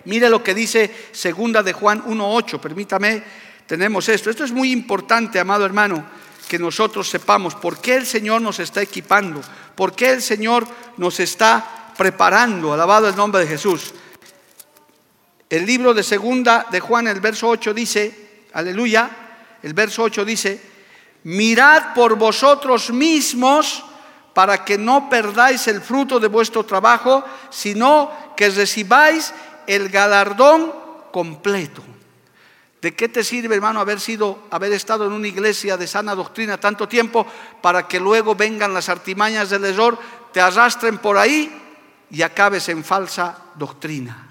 [0.04, 3.24] Mire lo que dice segunda de Juan 1.8, permítame,
[3.66, 4.30] tenemos esto.
[4.30, 6.06] Esto es muy importante, amado hermano,
[6.46, 9.40] que nosotros sepamos por qué el Señor nos está equipando,
[9.74, 10.68] por qué el Señor
[10.98, 13.92] nos está preparando, alabado el nombre de Jesús.
[15.48, 19.10] El libro de segunda de Juan, el verso 8 dice, aleluya,
[19.62, 20.60] el verso 8 dice,
[21.24, 23.84] mirad por vosotros mismos
[24.34, 29.34] para que no perdáis el fruto de vuestro trabajo, sino que recibáis
[29.66, 30.72] el galardón
[31.12, 31.82] completo.
[32.80, 36.58] ¿De qué te sirve, hermano, haber sido, haber estado en una iglesia de sana doctrina
[36.58, 37.26] tanto tiempo
[37.60, 39.98] para que luego vengan las artimañas del error,
[40.32, 41.52] te arrastren por ahí
[42.10, 44.28] y acabes en falsa doctrina?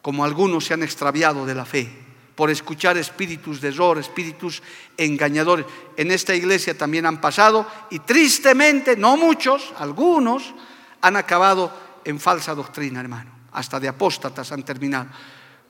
[0.00, 2.05] Como algunos se han extraviado de la fe
[2.36, 4.62] por escuchar espíritus de error, espíritus
[4.96, 5.64] engañadores.
[5.96, 10.54] En esta iglesia también han pasado y tristemente, no muchos, algunos
[11.00, 11.72] han acabado
[12.04, 13.30] en falsa doctrina, hermano.
[13.52, 15.06] Hasta de apóstatas han terminado.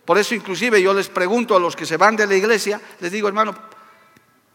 [0.05, 3.13] Por eso inclusive yo les pregunto a los que se van de la iglesia, les
[3.13, 3.55] digo, hermano,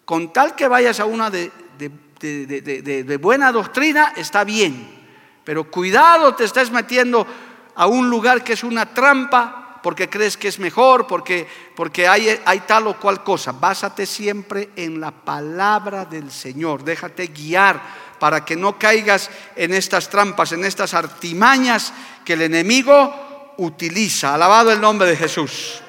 [0.03, 4.99] con tal que vayas a una de, de buena doctrina, está bien.
[5.45, 7.25] Pero cuidado, te estás metiendo
[7.73, 12.39] a un lugar que es una trampa porque crees que es mejor, porque, porque hay,
[12.45, 13.51] hay tal o cual cosa.
[13.51, 16.83] Básate siempre en la palabra del Señor.
[16.83, 17.81] Déjate guiar
[18.19, 24.35] para que no caigas en estas trampas, en estas artimañas que el enemigo utiliza.
[24.35, 25.81] Alabado el nombre de Jesús.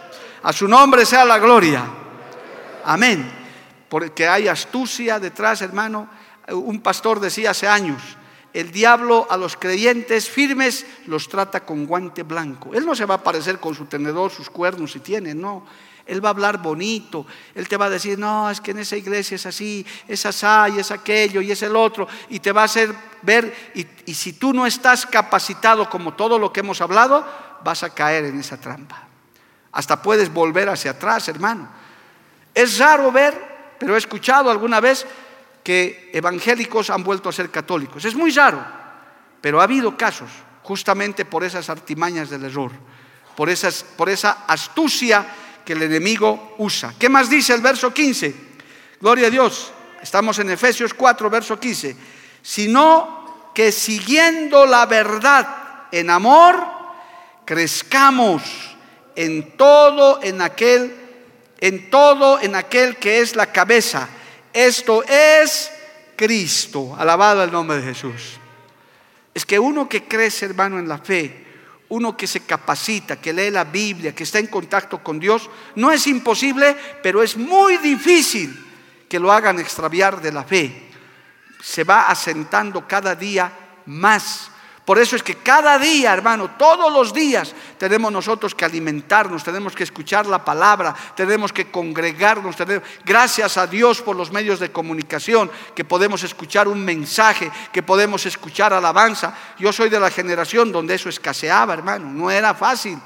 [0.42, 1.84] A su nombre sea la gloria.
[2.84, 3.30] Amén.
[3.88, 6.08] Porque hay astucia detrás, hermano.
[6.48, 8.00] Un pastor decía hace años,
[8.52, 12.74] el diablo a los creyentes firmes los trata con guante blanco.
[12.74, 15.64] Él no se va a aparecer con su tenedor, sus cuernos si tiene, no.
[16.04, 18.96] Él va a hablar bonito, él te va a decir, no, es que en esa
[18.96, 22.62] iglesia es así, es asá y es aquello y es el otro, y te va
[22.62, 26.80] a hacer ver, y, y si tú no estás capacitado como todo lo que hemos
[26.80, 27.24] hablado,
[27.62, 29.06] vas a caer en esa trampa.
[29.70, 31.68] Hasta puedes volver hacia atrás, hermano.
[32.52, 35.06] Es raro ver, pero he escuchado alguna vez
[35.62, 38.04] que evangélicos han vuelto a ser católicos.
[38.04, 38.64] Es muy raro,
[39.40, 40.30] pero ha habido casos
[40.62, 42.72] justamente por esas artimañas del error,
[43.36, 45.26] por, esas, por esa astucia
[45.64, 46.94] que el enemigo usa.
[46.98, 48.34] ¿Qué más dice el verso 15?
[49.00, 49.72] Gloria a Dios.
[50.02, 51.96] Estamos en Efesios 4, verso 15.
[52.42, 56.64] Sino que siguiendo la verdad en amor,
[57.44, 58.42] crezcamos
[59.14, 60.98] en todo en aquel
[61.60, 64.08] en todo en aquel que es la cabeza
[64.52, 65.70] esto es
[66.16, 66.94] Cristo.
[66.98, 68.38] Alabado el nombre de Jesús.
[69.34, 71.46] Es que uno que crece, hermano, en la fe,
[71.88, 75.90] uno que se capacita, que lee la Biblia, que está en contacto con Dios, no
[75.90, 78.54] es imposible, pero es muy difícil
[79.08, 80.90] que lo hagan extraviar de la fe.
[81.62, 83.52] Se va asentando cada día
[83.86, 84.51] más
[84.92, 89.74] por eso es que cada día, hermano, todos los días tenemos nosotros que alimentarnos, tenemos
[89.74, 92.56] que escuchar la palabra, tenemos que congregarnos.
[93.02, 98.26] gracias a Dios por los medios de comunicación, que podemos escuchar un mensaje, que podemos
[98.26, 99.34] escuchar alabanza.
[99.58, 102.98] Yo soy de la generación donde eso escaseaba, hermano, no era fácil.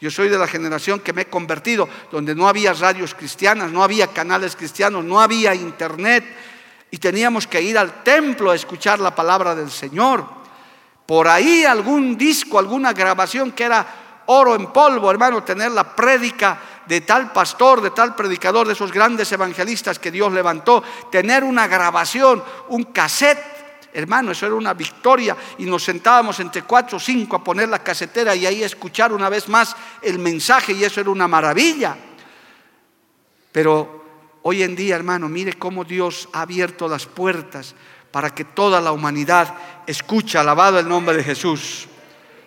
[0.00, 3.84] Yo soy de la generación que me he convertido, donde no había radios cristianas, no
[3.84, 6.24] había canales cristianos, no había internet,
[6.90, 10.39] y teníamos que ir al templo a escuchar la palabra del Señor
[11.10, 16.56] por ahí algún disco, alguna grabación que era oro en polvo, hermano, tener la prédica
[16.86, 21.66] de tal pastor, de tal predicador, de esos grandes evangelistas que Dios levantó, tener una
[21.66, 23.90] grabación, un cassette.
[23.92, 27.80] Hermano, eso era una victoria y nos sentábamos entre cuatro o cinco a poner la
[27.80, 31.96] casetera y ahí escuchar una vez más el mensaje y eso era una maravilla.
[33.50, 34.04] Pero
[34.42, 37.74] hoy en día, hermano, mire cómo Dios ha abierto las puertas
[38.10, 39.54] para que toda la humanidad
[39.86, 41.86] escuche, alabado el nombre de Jesús.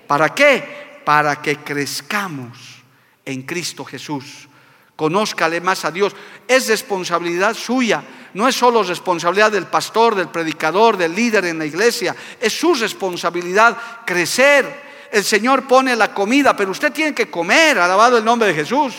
[0.07, 1.01] ¿Para qué?
[1.05, 2.83] Para que crezcamos
[3.25, 4.47] en Cristo Jesús.
[4.95, 6.15] Conózcale más a Dios.
[6.47, 8.03] Es responsabilidad suya.
[8.33, 12.15] No es solo responsabilidad del pastor, del predicador, del líder en la iglesia.
[12.39, 14.93] Es su responsabilidad crecer.
[15.11, 18.93] El Señor pone la comida, pero usted tiene que comer, alabado el nombre de Jesús.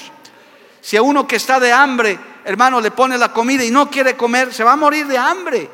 [0.81, 4.17] Si a uno que está de hambre, hermano, le pone la comida y no quiere
[4.17, 5.71] comer, se va a morir de hambre.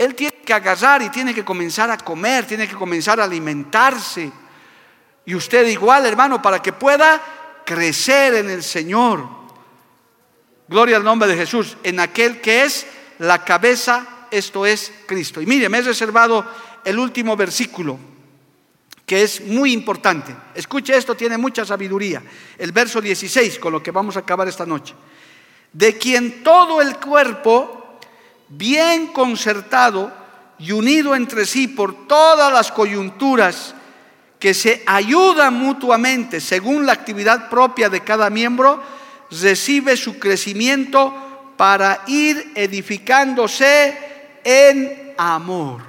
[0.00, 4.32] Él tiene que agarrar y tiene que comenzar a comer, tiene que comenzar a alimentarse.
[5.26, 7.20] Y usted igual, hermano, para que pueda
[7.66, 9.28] crecer en el Señor.
[10.66, 12.86] Gloria al nombre de Jesús, en aquel que es
[13.18, 15.42] la cabeza, esto es Cristo.
[15.42, 16.46] Y mire, me he reservado
[16.82, 17.98] el último versículo,
[19.04, 20.34] que es muy importante.
[20.54, 22.22] Escuche esto, tiene mucha sabiduría.
[22.56, 24.94] El verso 16, con lo que vamos a acabar esta noche.
[25.74, 27.79] De quien todo el cuerpo
[28.50, 30.12] bien concertado
[30.58, 33.74] y unido entre sí por todas las coyunturas
[34.38, 38.82] que se ayudan mutuamente según la actividad propia de cada miembro,
[39.30, 43.96] recibe su crecimiento para ir edificándose
[44.42, 45.82] en amor.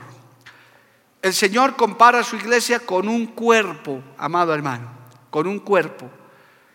[1.21, 4.89] El Señor compara a su iglesia con un cuerpo, amado hermano,
[5.29, 6.09] con un cuerpo.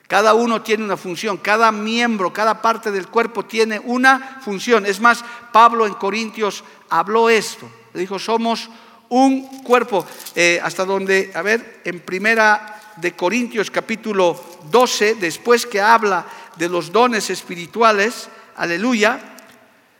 [0.06, 4.86] Cada uno tiene una función, cada miembro, cada parte del cuerpo tiene una función.
[4.86, 7.68] Es más, Pablo en Corintios habló esto.
[7.92, 8.70] Dijo, somos
[9.08, 10.06] un cuerpo.
[10.34, 14.40] Eh, hasta donde, a ver, en primera de Corintios capítulo
[14.70, 16.26] 12, después que habla
[16.56, 19.36] de los dones espirituales, aleluya,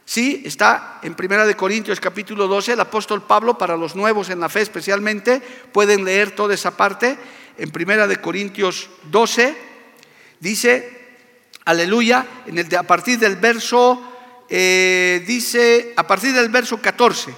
[0.05, 4.41] sí, está en primera de Corintios capítulo 12, el apóstol Pablo, para los nuevos en
[4.41, 5.43] la fe especialmente,
[5.73, 7.19] pueden leer toda esa parte,
[7.59, 9.66] en primera de Corintios 12,
[10.41, 11.07] dice,
[11.65, 14.01] aleluya, en el a partir del verso,
[14.49, 17.35] eh, dice, a partir del verso 14,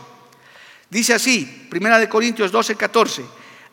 [0.91, 3.25] dice así, primera de Corintios 12, 14,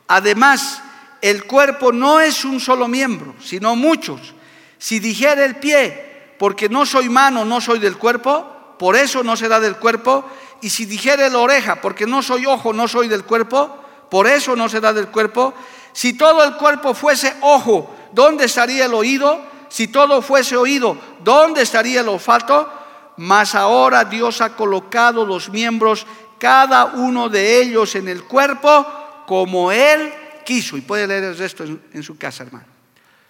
[0.08, 0.82] además,
[1.22, 4.36] el cuerpo no es un solo miembro, sino muchos.
[4.78, 9.36] Si dijera el pie, porque no soy mano, no soy del cuerpo, por eso no
[9.36, 10.26] será del cuerpo.
[10.62, 13.76] Y si dijera la oreja, porque no soy ojo, no soy del cuerpo,
[14.10, 15.54] por eso no será del cuerpo.
[15.94, 19.40] Si todo el cuerpo fuese ojo, ¿dónde estaría el oído?
[19.70, 22.72] Si todo fuese oído, ¿dónde estaría el olfato?
[23.18, 26.08] Mas ahora Dios ha colocado los miembros,
[26.40, 28.86] cada uno de ellos en el cuerpo,
[29.28, 30.14] como Él
[30.46, 32.68] quiso, y puede leer el resto en, su casa, hermano.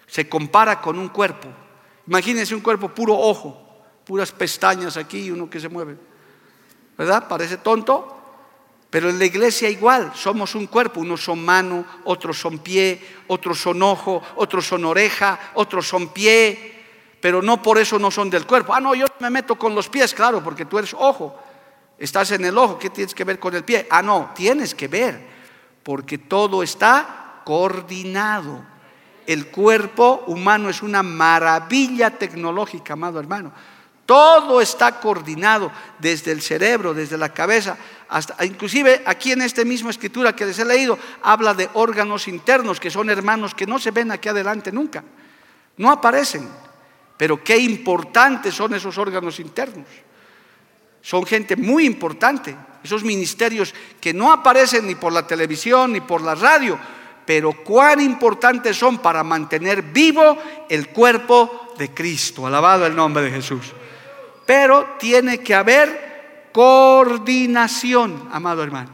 [0.08, 1.48] Se compara con un cuerpo.
[2.08, 5.98] Imagínense un cuerpo puro ojo, puras pestañas aquí y uno que se mueve.
[6.98, 7.28] ¿Verdad?
[7.28, 8.15] Parece tonto,
[8.96, 13.60] pero en la iglesia igual, somos un cuerpo, unos son mano, otros son pie, otros
[13.60, 16.82] son ojo, otros son oreja, otros son pie,
[17.20, 18.74] pero no por eso no son del cuerpo.
[18.74, 21.38] Ah, no, yo me meto con los pies, claro, porque tú eres ojo,
[22.00, 23.86] estás en el ojo, ¿qué tienes que ver con el pie?
[23.92, 25.20] Ah, no, tienes que ver,
[25.84, 28.64] porque todo está coordinado.
[29.28, 33.52] El cuerpo humano es una maravilla tecnológica, amado hermano.
[34.06, 37.76] Todo está coordinado desde el cerebro, desde la cabeza,
[38.44, 42.92] inclusive aquí en esta misma escritura que les he leído habla de órganos internos que
[42.92, 45.04] son hermanos que no se ven aquí adelante nunca.
[45.78, 46.48] No aparecen.
[47.18, 49.88] Pero qué importantes son esos órganos internos.
[51.02, 56.22] Son gente muy importante esos ministerios que no aparecen ni por la televisión ni por
[56.22, 56.78] la radio,
[57.26, 60.38] pero cuán importantes son para mantener vivo
[60.70, 62.46] el cuerpo de Cristo.
[62.46, 63.74] Alabado el nombre de Jesús.
[64.46, 66.05] Pero tiene que haber
[66.56, 68.90] coordinación, amado hermano.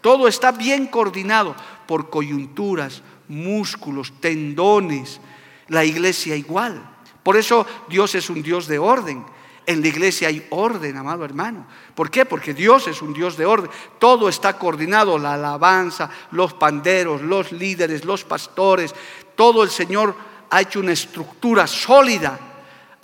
[0.00, 1.56] Todo está bien coordinado
[1.88, 5.20] por coyunturas, músculos, tendones.
[5.66, 6.80] La iglesia igual.
[7.24, 9.26] Por eso Dios es un Dios de orden.
[9.66, 11.66] En la iglesia hay orden, amado hermano.
[11.96, 12.24] ¿Por qué?
[12.24, 13.68] Porque Dios es un Dios de orden.
[13.98, 18.94] Todo está coordinado, la alabanza, los panderos, los líderes, los pastores.
[19.34, 20.14] Todo el Señor
[20.50, 22.51] ha hecho una estructura sólida.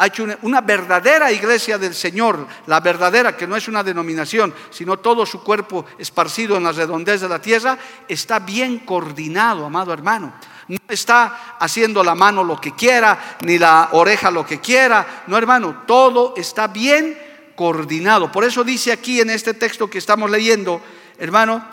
[0.00, 4.98] Ha hecho una, verdadera iglesia del Señor, la verdadera, que no es una denominación, sino
[4.98, 7.76] todo su cuerpo esparcido en las redondeces de la tierra,
[8.06, 10.34] está bien coordinado, amado hermano.
[10.68, 15.24] No está haciendo la mano lo que quiera, ni la oreja lo que quiera.
[15.26, 17.18] No, hermano, todo está bien
[17.56, 18.30] coordinado.
[18.30, 20.80] Por eso dice aquí en este texto que estamos leyendo,
[21.18, 21.64] hermano,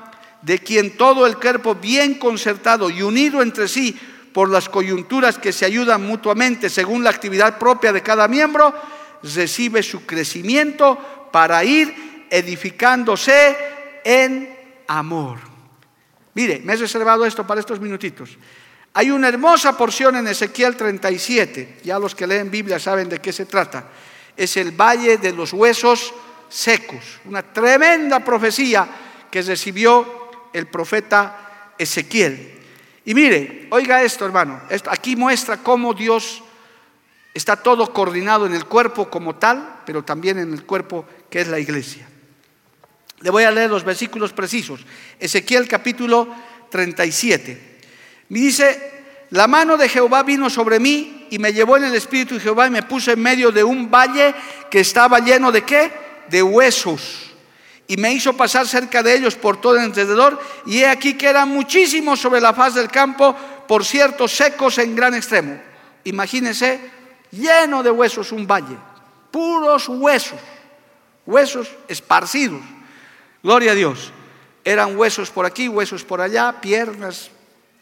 [0.41, 3.99] de quien todo el cuerpo bien concertado y unido entre sí
[4.35, 8.75] por las coyunturas que se ayudan mutuamente según la actividad propia de cada miembro,
[9.23, 13.55] recibe su crecimiento para ir edificándose
[14.03, 14.53] en
[14.89, 15.39] amor.
[16.33, 18.37] Mire, me he reservado esto para estos minutitos.
[18.95, 23.31] Hay una hermosa porción en Ezequiel 37, ya los que leen Biblia saben de qué
[23.31, 23.85] se trata.
[24.35, 26.13] Es el valle de los huesos
[26.49, 28.85] secos, una tremenda profecía
[29.31, 32.54] que recibió el profeta Ezequiel.
[33.05, 36.41] Y mire, oiga esto hermano, aquí muestra cómo Dios
[37.33, 41.47] está todo coordinado en el cuerpo como tal, pero también en el cuerpo que es
[41.47, 42.07] la iglesia.
[43.19, 44.81] Le voy a leer los versículos precisos.
[45.19, 46.27] Ezequiel capítulo
[46.69, 47.79] 37.
[48.29, 52.35] Me dice, la mano de Jehová vino sobre mí y me llevó en el espíritu
[52.35, 54.33] de Jehová y me puso en medio de un valle
[54.71, 55.91] que estaba lleno de qué?
[56.29, 57.34] De huesos.
[57.87, 61.27] Y me hizo pasar cerca de ellos por todo el alrededor y he aquí que
[61.27, 63.35] eran muchísimos sobre la faz del campo,
[63.67, 65.61] por cierto, secos en gran extremo.
[66.03, 66.79] Imagínense,
[67.31, 68.77] lleno de huesos un valle,
[69.29, 70.39] puros huesos,
[71.25, 72.61] huesos esparcidos.
[73.43, 74.11] Gloria a Dios.
[74.63, 77.29] Eran huesos por aquí, huesos por allá, piernas,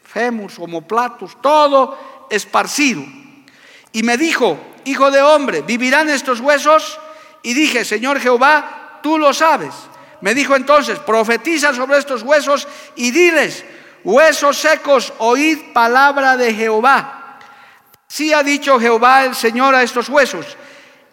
[0.02, 3.02] fémurs, homoplatos, todo esparcido.
[3.92, 6.98] Y me dijo, hijo de hombre, ¿vivirán estos huesos?
[7.42, 9.74] Y dije, Señor Jehová, tú lo sabes.
[10.24, 12.66] Me dijo entonces, profetiza sobre estos huesos
[12.96, 13.62] y diles,
[14.04, 17.38] huesos secos, oíd palabra de Jehová.
[18.08, 20.46] Si ha dicho Jehová el Señor a estos huesos,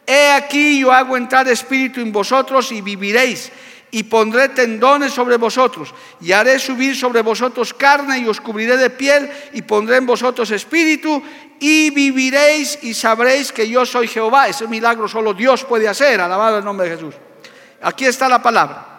[0.08, 3.52] he aquí yo hago entrar espíritu en vosotros y viviréis
[3.92, 8.92] y pondré tendones sobre vosotros, y haré subir sobre vosotros carne, y os cubriré de
[8.92, 11.22] piel, y pondré en vosotros espíritu,
[11.60, 14.48] y viviréis y sabréis que yo soy Jehová.
[14.48, 17.16] Ese milagro solo Dios puede hacer, alabado el nombre de Jesús.
[17.82, 18.91] Aquí está la palabra.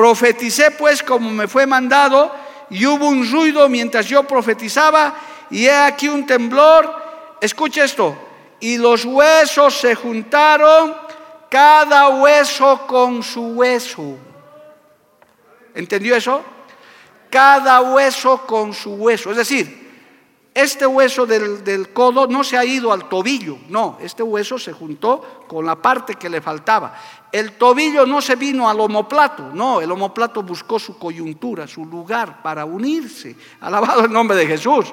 [0.00, 2.34] Profeticé pues como me fue mandado,
[2.70, 5.14] y hubo un ruido mientras yo profetizaba,
[5.50, 6.90] y he aquí un temblor.
[7.38, 8.16] Escucha esto,
[8.60, 10.96] y los huesos se juntaron
[11.50, 14.16] cada hueso con su hueso.
[15.74, 16.42] ¿Entendió eso?
[17.28, 19.32] Cada hueso con su hueso.
[19.32, 19.79] Es decir,
[20.52, 25.44] este hueso del, codo no se ha ido al tobillo, no, este hueso se juntó
[25.46, 26.94] con la parte que le faltaba.
[27.30, 32.42] El tobillo no se vino al homoplato, no, el homoplato buscó su coyuntura, su lugar
[32.42, 33.36] para unirse.
[33.60, 34.92] Alabado el nombre de Jesús.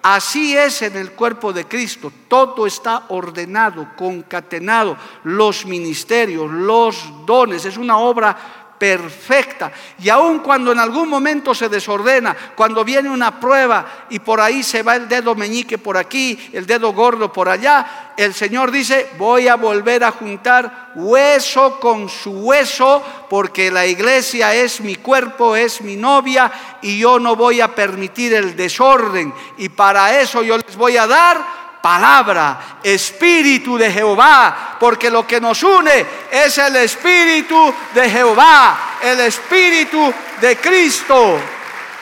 [0.00, 2.12] Así es en el cuerpo de Cristo.
[2.28, 4.96] Todo está ordenado, concatenado.
[5.24, 7.64] Los ministerios, los dones.
[7.64, 9.72] Es una obra perfecta.
[9.98, 14.62] Y aun cuando en algún momento se desordena, cuando viene una prueba y por ahí
[14.62, 19.10] se va el dedo meñique por aquí, el dedo gordo por allá, el Señor dice,
[19.16, 25.54] voy a volver a juntar hueso con su hueso, porque la iglesia es mi cuerpo,
[25.54, 26.50] es mi novia,
[26.82, 29.32] y yo no voy a permitir el desorden.
[29.58, 35.40] Y para eso yo les voy a dar palabra, espíritu de Jehová, porque lo que
[35.40, 41.38] nos une es el espíritu de Jehová, el espíritu de Cristo.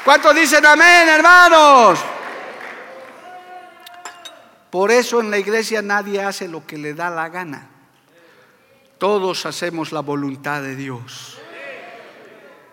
[0.04, 1.98] ¿Cuántos dicen amén, hermanos?
[4.70, 7.70] Por eso en la iglesia nadie hace lo que le da la gana.
[8.98, 11.38] Todos hacemos la voluntad de Dios.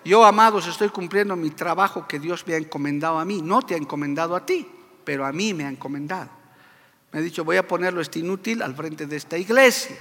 [0.06, 3.42] Yo, amados, estoy cumpliendo mi trabajo que Dios me ha encomendado a mí.
[3.42, 4.70] No te ha encomendado a ti,
[5.04, 6.43] pero a mí me ha encomendado.
[7.14, 9.96] Me ha dicho, voy a ponerlo este inútil al frente de esta iglesia.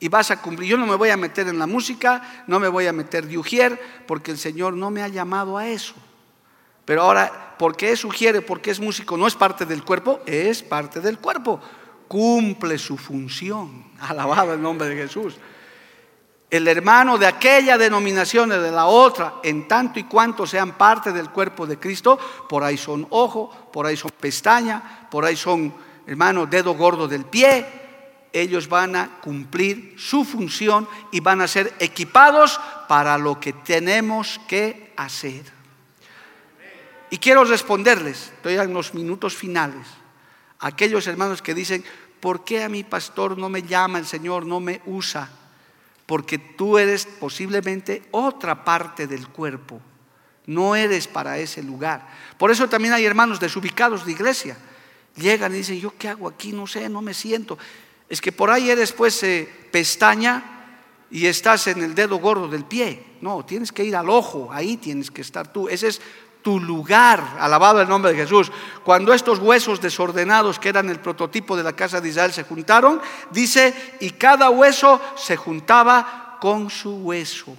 [0.00, 0.68] Y vas a cumplir.
[0.68, 3.38] Yo no me voy a meter en la música, no me voy a meter de
[3.38, 5.94] ujier, porque el Señor no me ha llamado a eso.
[6.84, 8.44] Pero ahora, ¿por qué es ujier?
[8.44, 11.60] Porque es músico, no es parte del cuerpo, es parte del cuerpo.
[12.08, 13.92] Cumple su función.
[14.00, 15.36] Alabado el nombre de Jesús.
[16.50, 21.12] El hermano de aquella denominación y de la otra, en tanto y cuanto sean parte
[21.12, 22.18] del cuerpo de Cristo,
[22.48, 27.24] por ahí son ojo, por ahí son pestaña, por ahí son hermano, dedo gordo del
[27.24, 27.66] pie,
[28.32, 34.40] ellos van a cumplir su función y van a ser equipados para lo que tenemos
[34.46, 35.42] que hacer.
[37.10, 39.86] Y quiero responderles, estoy en los minutos finales,
[40.58, 41.84] a aquellos hermanos que dicen,
[42.20, 45.30] ¿por qué a mi pastor no me llama el Señor, no me usa?
[46.04, 49.80] Porque tú eres posiblemente otra parte del cuerpo,
[50.46, 52.06] no eres para ese lugar.
[52.38, 54.56] Por eso también hay hermanos desubicados de iglesia
[55.16, 56.52] Llegan y dicen, ¿yo qué hago aquí?
[56.52, 57.58] No sé, no me siento.
[58.08, 60.56] Es que por ahí eres pues eh, pestaña
[61.10, 63.16] y estás en el dedo gordo del pie.
[63.20, 65.68] No, tienes que ir al ojo, ahí tienes que estar tú.
[65.68, 66.00] Ese es
[66.42, 68.52] tu lugar, alabado el nombre de Jesús.
[68.84, 73.00] Cuando estos huesos desordenados que eran el prototipo de la casa de Israel se juntaron,
[73.32, 77.56] dice, y cada hueso se juntaba con su hueso.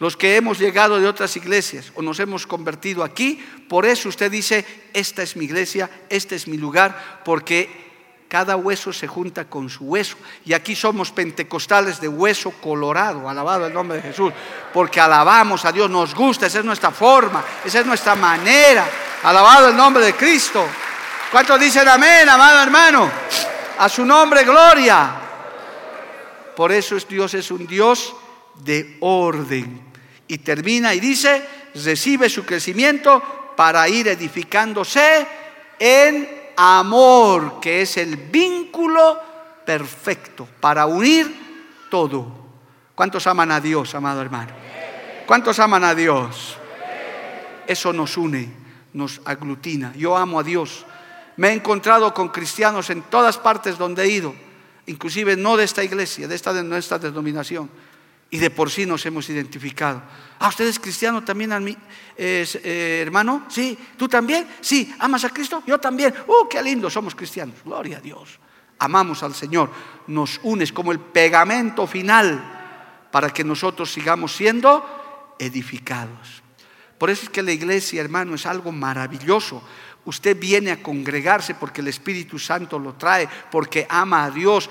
[0.00, 3.38] Los que hemos llegado de otras iglesias o nos hemos convertido aquí,
[3.68, 7.68] por eso usted dice, esta es mi iglesia, este es mi lugar, porque
[8.26, 10.16] cada hueso se junta con su hueso.
[10.46, 14.32] Y aquí somos pentecostales de hueso colorado, alabado el nombre de Jesús,
[14.72, 18.88] porque alabamos a Dios, nos gusta, esa es nuestra forma, esa es nuestra manera,
[19.22, 20.66] alabado el nombre de Cristo.
[21.30, 23.10] ¿Cuántos dicen amén, amado hermano?
[23.78, 25.14] A su nombre, gloria.
[26.56, 28.14] Por eso Dios es un Dios
[28.64, 29.89] de orden
[30.30, 35.26] y termina y dice, recibe su crecimiento para ir edificándose
[35.76, 39.20] en amor, que es el vínculo
[39.66, 42.30] perfecto para unir todo.
[42.94, 44.52] ¿Cuántos aman a Dios, amado hermano?
[45.26, 46.56] ¿Cuántos aman a Dios?
[47.66, 48.52] Eso nos une,
[48.92, 49.92] nos aglutina.
[49.96, 50.86] Yo amo a Dios.
[51.38, 54.32] Me he encontrado con cristianos en todas partes donde he ido,
[54.86, 57.68] inclusive no de esta iglesia, de esta, de nuestra denominación
[58.30, 60.02] y de por sí nos hemos identificado.
[60.38, 61.76] Ah, ¿usted es cristiano también,
[62.16, 63.46] eh, hermano?
[63.48, 64.46] Sí, ¿tú también?
[64.60, 65.62] Sí, ¿amas a Cristo?
[65.66, 66.14] Yo también.
[66.26, 66.88] ¡Uh, qué lindo!
[66.88, 67.56] Somos cristianos.
[67.64, 68.38] Gloria a Dios.
[68.78, 69.70] Amamos al Señor.
[70.06, 76.42] Nos unes como el pegamento final para que nosotros sigamos siendo edificados.
[76.96, 79.62] Por eso es que la iglesia, hermano, es algo maravilloso.
[80.10, 84.68] Usted viene a congregarse porque el Espíritu Santo lo trae, porque ama a Dios.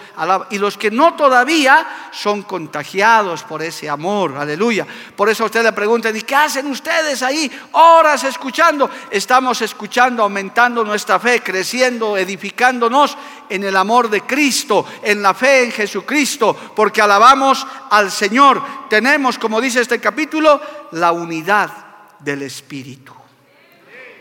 [0.49, 4.35] Y los que no todavía son contagiados por ese amor.
[4.35, 4.85] Aleluya.
[5.15, 7.49] Por eso usted le preguntan, ¿y qué hacen ustedes ahí?
[7.71, 8.89] Horas escuchando.
[9.09, 13.17] Estamos escuchando, aumentando nuestra fe, creciendo, edificándonos
[13.47, 18.61] en el amor de Cristo, en la fe en Jesucristo, porque alabamos al Señor.
[18.89, 20.59] Tenemos, como dice este capítulo,
[20.91, 21.71] la unidad
[22.19, 23.13] del Espíritu.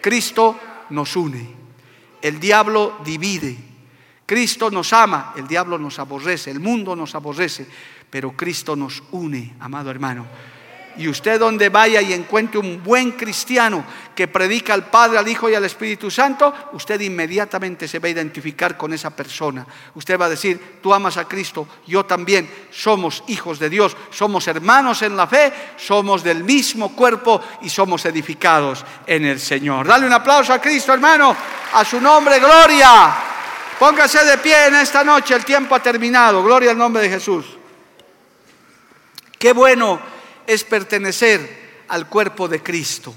[0.01, 0.57] Cristo
[0.91, 1.49] nos une,
[2.23, 3.57] el diablo divide.
[4.27, 7.67] Cristo nos ama, el diablo nos aborrece, el mundo nos aborrece,
[8.11, 10.27] pero Cristo nos une, amado hermano.
[10.99, 13.85] Y usted donde vaya y encuentre un buen cristiano
[14.15, 18.11] que predica al Padre, al Hijo y al Espíritu Santo, usted inmediatamente se va a
[18.11, 19.65] identificar con esa persona.
[19.95, 24.49] Usted va a decir, tú amas a Cristo, yo también, somos hijos de Dios, somos
[24.49, 29.87] hermanos en la fe, somos del mismo cuerpo y somos edificados en el Señor.
[29.87, 31.37] Dale un aplauso a Cristo, hermano,
[31.73, 33.15] a su nombre, gloria.
[33.79, 37.47] Póngase de pie en esta noche, el tiempo ha terminado, gloria al nombre de Jesús.
[39.39, 40.18] Qué bueno
[40.49, 43.15] es pertenecer al cuerpo de Cristo.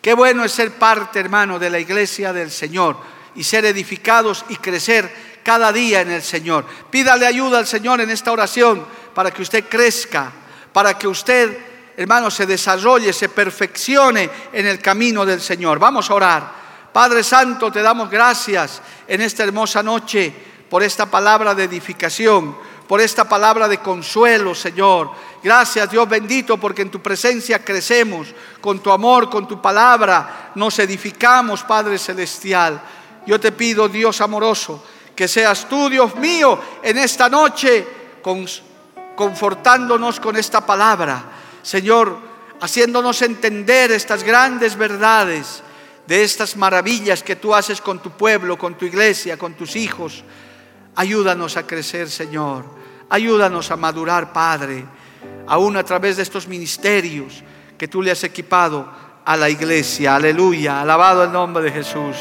[0.00, 2.98] Qué bueno es ser parte, hermano, de la iglesia del Señor
[3.34, 6.66] y ser edificados y crecer cada día en el Señor.
[6.90, 10.30] Pídale ayuda al Señor en esta oración para que usted crezca,
[10.70, 11.56] para que usted,
[11.96, 15.78] hermano, se desarrolle, se perfeccione en el camino del Señor.
[15.78, 16.52] Vamos a orar.
[16.92, 20.30] Padre Santo, te damos gracias en esta hermosa noche
[20.68, 22.54] por esta palabra de edificación
[22.86, 25.10] por esta palabra de consuelo, Señor.
[25.46, 28.26] Gracias, Dios bendito, porque en tu presencia crecemos,
[28.60, 32.82] con tu amor, con tu palabra, nos edificamos, Padre Celestial.
[33.24, 34.84] Yo te pido, Dios amoroso,
[35.14, 37.86] que seas tú, Dios mío, en esta noche,
[39.14, 41.22] confortándonos con esta palabra.
[41.62, 42.18] Señor,
[42.60, 45.62] haciéndonos entender estas grandes verdades
[46.08, 50.24] de estas maravillas que tú haces con tu pueblo, con tu iglesia, con tus hijos.
[50.96, 52.64] Ayúdanos a crecer, Señor.
[53.08, 54.84] Ayúdanos a madurar, Padre,
[55.46, 57.42] aún a través de estos ministerios
[57.76, 58.88] que tú le has equipado
[59.24, 60.16] a la iglesia.
[60.16, 60.80] Aleluya.
[60.80, 62.16] Alabado el nombre de Jesús.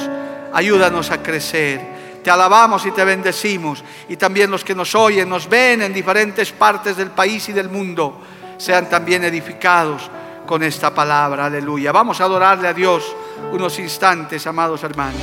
[0.54, 1.96] Ayúdanos a crecer.
[2.24, 3.84] Te alabamos y te bendecimos.
[4.10, 7.70] Y también los que nos oyen, nos ven en diferentes partes del país y del
[7.70, 8.22] mundo,
[8.58, 10.10] sean también edificados
[10.48, 11.46] con esta palabra.
[11.46, 11.92] Aleluya.
[11.92, 13.16] Vamos a adorarle a Dios
[13.52, 15.22] unos instantes, amados hermanos.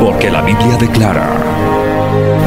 [0.00, 1.57] Porque la Biblia declara,